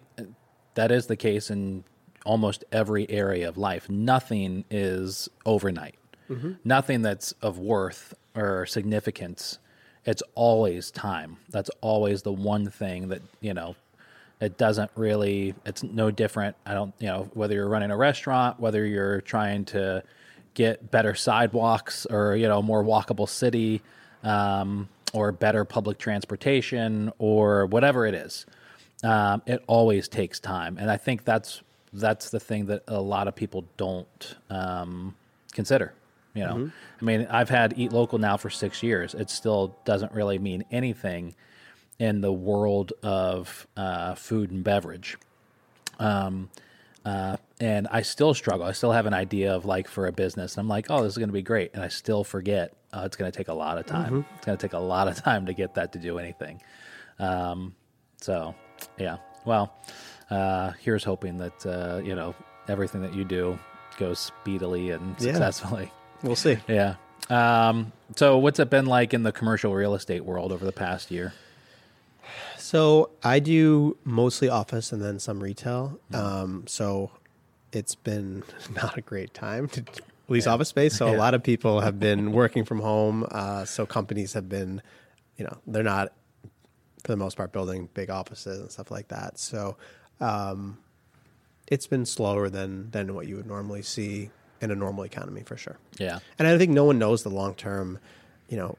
[0.74, 1.84] that is the case in
[2.24, 3.88] almost every area of life.
[3.88, 5.96] Nothing is overnight.
[6.64, 9.58] Nothing that's of worth or significance.
[10.04, 11.38] It's always time.
[11.50, 13.76] That's always the one thing that, you know,
[14.40, 18.60] it doesn't really it's no different i don't you know whether you're running a restaurant
[18.60, 20.02] whether you're trying to
[20.56, 23.82] get better sidewalks or you know more walkable city
[24.24, 28.46] um, or better public transportation or whatever it is.
[29.04, 30.78] Um, it always takes time.
[30.80, 35.14] And i think that's that's the thing that a lot of people don't um,
[35.52, 35.94] consider
[36.34, 36.70] you know.
[37.00, 39.14] I mean i've had eat local now for six years.
[39.14, 41.34] It still doesn't really mean anything
[41.98, 45.16] in the world of uh, food and beverage.
[45.98, 46.50] Um,
[47.04, 48.66] uh, and I still struggle.
[48.66, 50.54] I still have an idea of like for a business.
[50.54, 52.74] and I'm like, oh, this is going to be great, and I still forget.
[52.92, 54.24] Uh, it's going to take a lot of time.
[54.36, 56.60] It's going to take a lot of time to get that to do anything.
[57.18, 57.74] Um,
[58.20, 58.54] so,
[58.98, 59.16] yeah.
[59.44, 59.74] Well,
[60.30, 62.34] uh, here's hoping that uh, you know
[62.68, 63.58] everything that you do
[63.98, 65.32] goes speedily and Yeah.
[65.32, 65.90] successfully.
[66.22, 66.96] we'll see Yeah.
[67.30, 71.10] Um, so, what's it been like in the commercial real estate world over the past
[71.10, 71.32] year?
[72.58, 75.98] So I do mostly office and then some retail.
[76.12, 77.10] Um, so
[77.72, 78.42] it's been
[78.74, 79.84] not a great time to
[80.28, 80.96] lease office space.
[80.96, 83.26] So a lot of people have been working from home.
[83.30, 84.82] Uh, so companies have been,
[85.36, 86.12] you know, they're not
[87.04, 89.38] for the most part building big offices and stuff like that.
[89.38, 89.76] So
[90.20, 90.78] um,
[91.68, 95.56] it's been slower than than what you would normally see in a normal economy for
[95.56, 95.78] sure.
[95.98, 96.18] Yeah.
[96.38, 97.98] And I think no one knows the long term,
[98.48, 98.76] you know,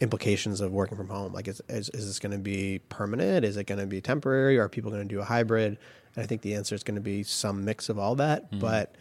[0.00, 1.32] implications of working from home.
[1.32, 3.44] Like, is, is, is this going to be permanent?
[3.44, 4.58] Is it going to be temporary?
[4.58, 5.76] Are people going to do a hybrid?
[6.16, 8.58] And I think the answer is going to be some mix of all that.
[8.58, 8.94] But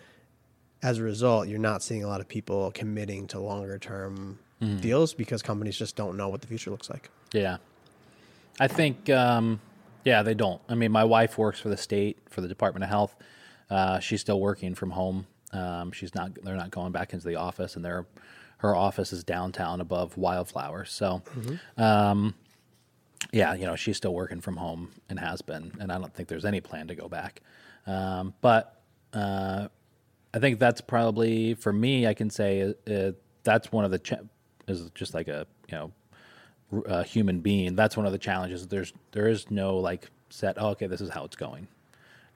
[0.81, 4.39] as a result, you're not seeing a lot of people committing to longer term
[4.81, 7.09] deals because companies just don't know what the future looks like.
[7.31, 7.57] Yeah.
[8.59, 9.61] I think, um,
[10.03, 10.61] yeah, they don't.
[10.67, 13.15] I mean, my wife works for the state, for the Department of Health.
[13.69, 15.27] Uh, she's still working from home.
[15.53, 18.05] Um, she's not, they're not going back into the office, and their
[18.57, 20.91] her office is downtown above Wildflowers.
[20.91, 21.21] So,
[21.77, 22.35] um,
[23.31, 26.29] yeah, you know, she's still working from home and has been, and I don't think
[26.29, 27.41] there's any plan to go back.
[27.85, 28.81] Um, but
[29.13, 29.67] uh,
[30.33, 32.07] I think that's probably for me.
[32.07, 33.11] I can say uh,
[33.43, 34.17] that's one of the cha-
[34.67, 35.91] is just like a you know
[36.85, 37.75] a human being.
[37.75, 38.67] That's one of the challenges.
[38.67, 40.55] There's there is no like set.
[40.59, 41.67] Oh, okay, this is how it's going.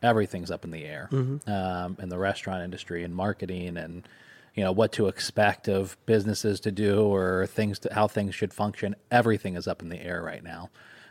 [0.01, 1.07] Everything's up in the air
[1.47, 4.07] um, in the restaurant industry and marketing and
[4.55, 8.53] you know what to expect of businesses to do or things to how things should
[8.53, 8.95] function.
[9.11, 10.69] Everything is up in the air right now,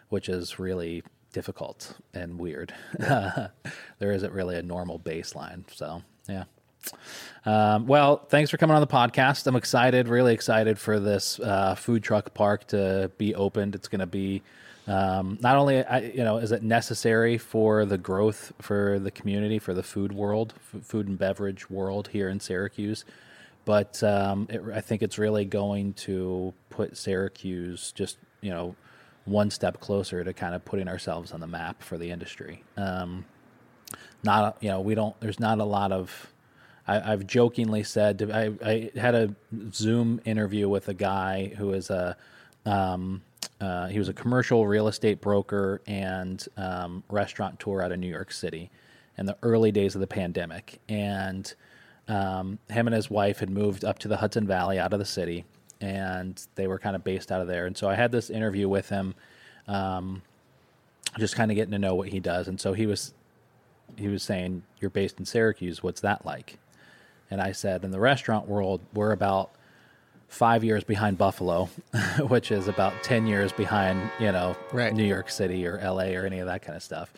[0.08, 2.72] which is really difficult and weird.
[2.98, 3.52] there
[4.00, 5.64] isn't really a normal baseline.
[5.74, 6.44] So yeah.
[7.44, 9.46] Um, well, thanks for coming on the podcast.
[9.46, 13.74] I'm excited, really excited for this uh, food truck park to be opened.
[13.74, 14.42] It's going to be
[14.86, 15.76] um, not only
[16.12, 20.54] you know is it necessary for the growth for the community for the food world,
[20.56, 23.04] f- food and beverage world here in Syracuse,
[23.64, 28.74] but um, it, I think it's really going to put Syracuse just you know
[29.24, 32.64] one step closer to kind of putting ourselves on the map for the industry.
[32.76, 33.24] Um,
[34.24, 36.32] not you know we don't there's not a lot of
[36.86, 39.34] I, have jokingly said I, I, had a
[39.72, 42.16] Zoom interview with a guy who is a
[42.66, 43.22] um,
[43.60, 48.08] uh, he was a commercial real estate broker and um, restaurant tour out of New
[48.08, 48.70] York City
[49.18, 51.54] in the early days of the pandemic, and
[52.12, 55.04] um, him and his wife had moved up to the Hudson Valley out of the
[55.06, 55.46] city,
[55.80, 57.64] and they were kind of based out of there.
[57.64, 59.14] And so I had this interview with him,
[59.66, 60.20] um,
[61.18, 62.48] just kind of getting to know what he does.
[62.48, 63.14] And so he was
[63.96, 65.82] he was saying, "You're based in Syracuse.
[65.82, 66.58] What's that like?"
[67.30, 69.50] And I said, "In the restaurant world, we're about."
[70.28, 71.68] five years behind Buffalo,
[72.28, 74.94] which is about 10 years behind, you know, right.
[74.94, 77.12] New York City or LA or any of that kind of stuff.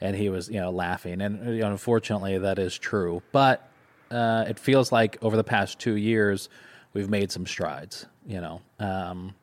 [0.00, 1.20] And he was, you know, laughing.
[1.20, 3.20] And you know, unfortunately, that is true.
[3.32, 3.68] But
[4.12, 6.48] uh, it feels like over the past two years,
[6.92, 8.60] we've made some strides, you know.
[8.78, 9.34] Um,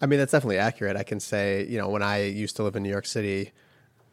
[0.00, 0.96] I mean, that's definitely accurate.
[0.96, 3.52] I can say, you know, when I used to live in New York City,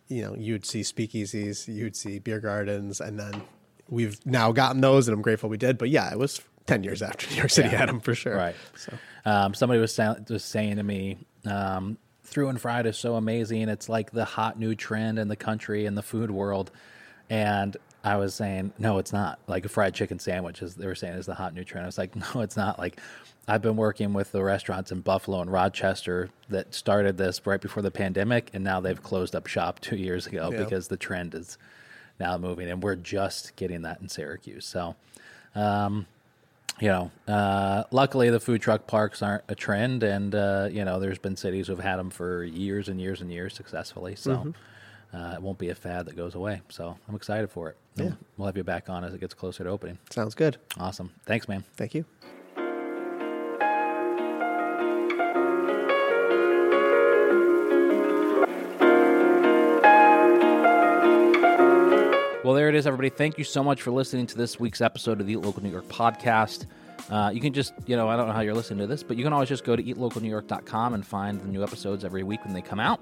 [0.08, 3.42] you know, you'd see speakeasies, you'd see beer gardens, and then
[3.90, 5.78] we've now gotten those, and I'm grateful we did.
[5.78, 7.78] But yeah, it was 10 years after New York City yeah.
[7.78, 8.36] had them for sure.
[8.36, 8.56] Right.
[8.78, 13.16] So, um, somebody was, sa- was saying to me, um, Through and Fried is so
[13.16, 13.68] amazing.
[13.68, 16.72] It's like the hot new trend in the country and the food world.
[17.30, 19.40] And I was saying, no, it's not.
[19.48, 21.86] Like a fried chicken sandwich, as they were saying, is the hot new trend.
[21.86, 22.78] I was like, no, it's not.
[22.78, 23.00] Like,
[23.48, 27.84] I've been working with the restaurants in Buffalo and Rochester that started this right before
[27.84, 30.64] the pandemic, and now they've closed up shop two years ago yeah.
[30.64, 31.58] because the trend is
[32.20, 34.66] now moving, and we're just getting that in Syracuse.
[34.66, 34.96] So,
[35.56, 36.06] um,
[36.80, 41.00] you know, uh, luckily the food truck parks aren't a trend, and uh, you know,
[41.00, 44.16] there's been cities who've had them for years and years and years successfully.
[44.16, 44.52] So mm-hmm.
[45.14, 46.62] Uh, it won't be a fad that goes away.
[46.70, 47.78] So I'm excited for it.
[47.96, 48.12] Yeah.
[48.38, 50.00] we'll have you back on as it gets closer to opening.
[50.10, 50.58] Sounds good.
[50.80, 51.12] Awesome.
[51.26, 51.64] Thanks, man.
[51.78, 52.06] Thank you.
[62.44, 63.10] Well, there it is, everybody.
[63.10, 65.88] Thank you so much for listening to this week's episode of the Local New York
[65.88, 66.66] podcast.
[67.10, 69.18] Uh, you can just, you know, I don't know how you're listening to this, but
[69.18, 72.54] you can always just go to eatlocalnewyork.com and find the new episodes every week when
[72.54, 73.02] they come out.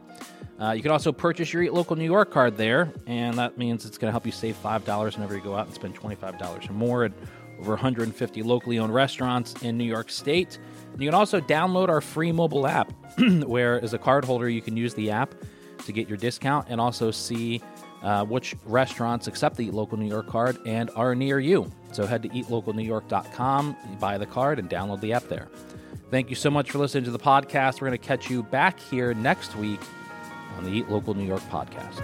[0.59, 3.85] Uh, you can also purchase your Eat Local New York card there, and that means
[3.85, 6.73] it's going to help you save $5 whenever you go out and spend $25 or
[6.73, 7.11] more at
[7.59, 10.57] over 150 locally owned restaurants in New York State.
[10.91, 12.91] And you can also download our free mobile app,
[13.45, 15.35] where as a card holder, you can use the app
[15.85, 17.61] to get your discount and also see
[18.03, 21.71] uh, which restaurants accept the Eat Local New York card and are near you.
[21.91, 25.49] So head to eatlocalnewyork.com, buy the card, and download the app there.
[26.09, 27.81] Thank you so much for listening to the podcast.
[27.81, 29.79] We're going to catch you back here next week
[30.57, 31.99] on the Eat Local New York podcast.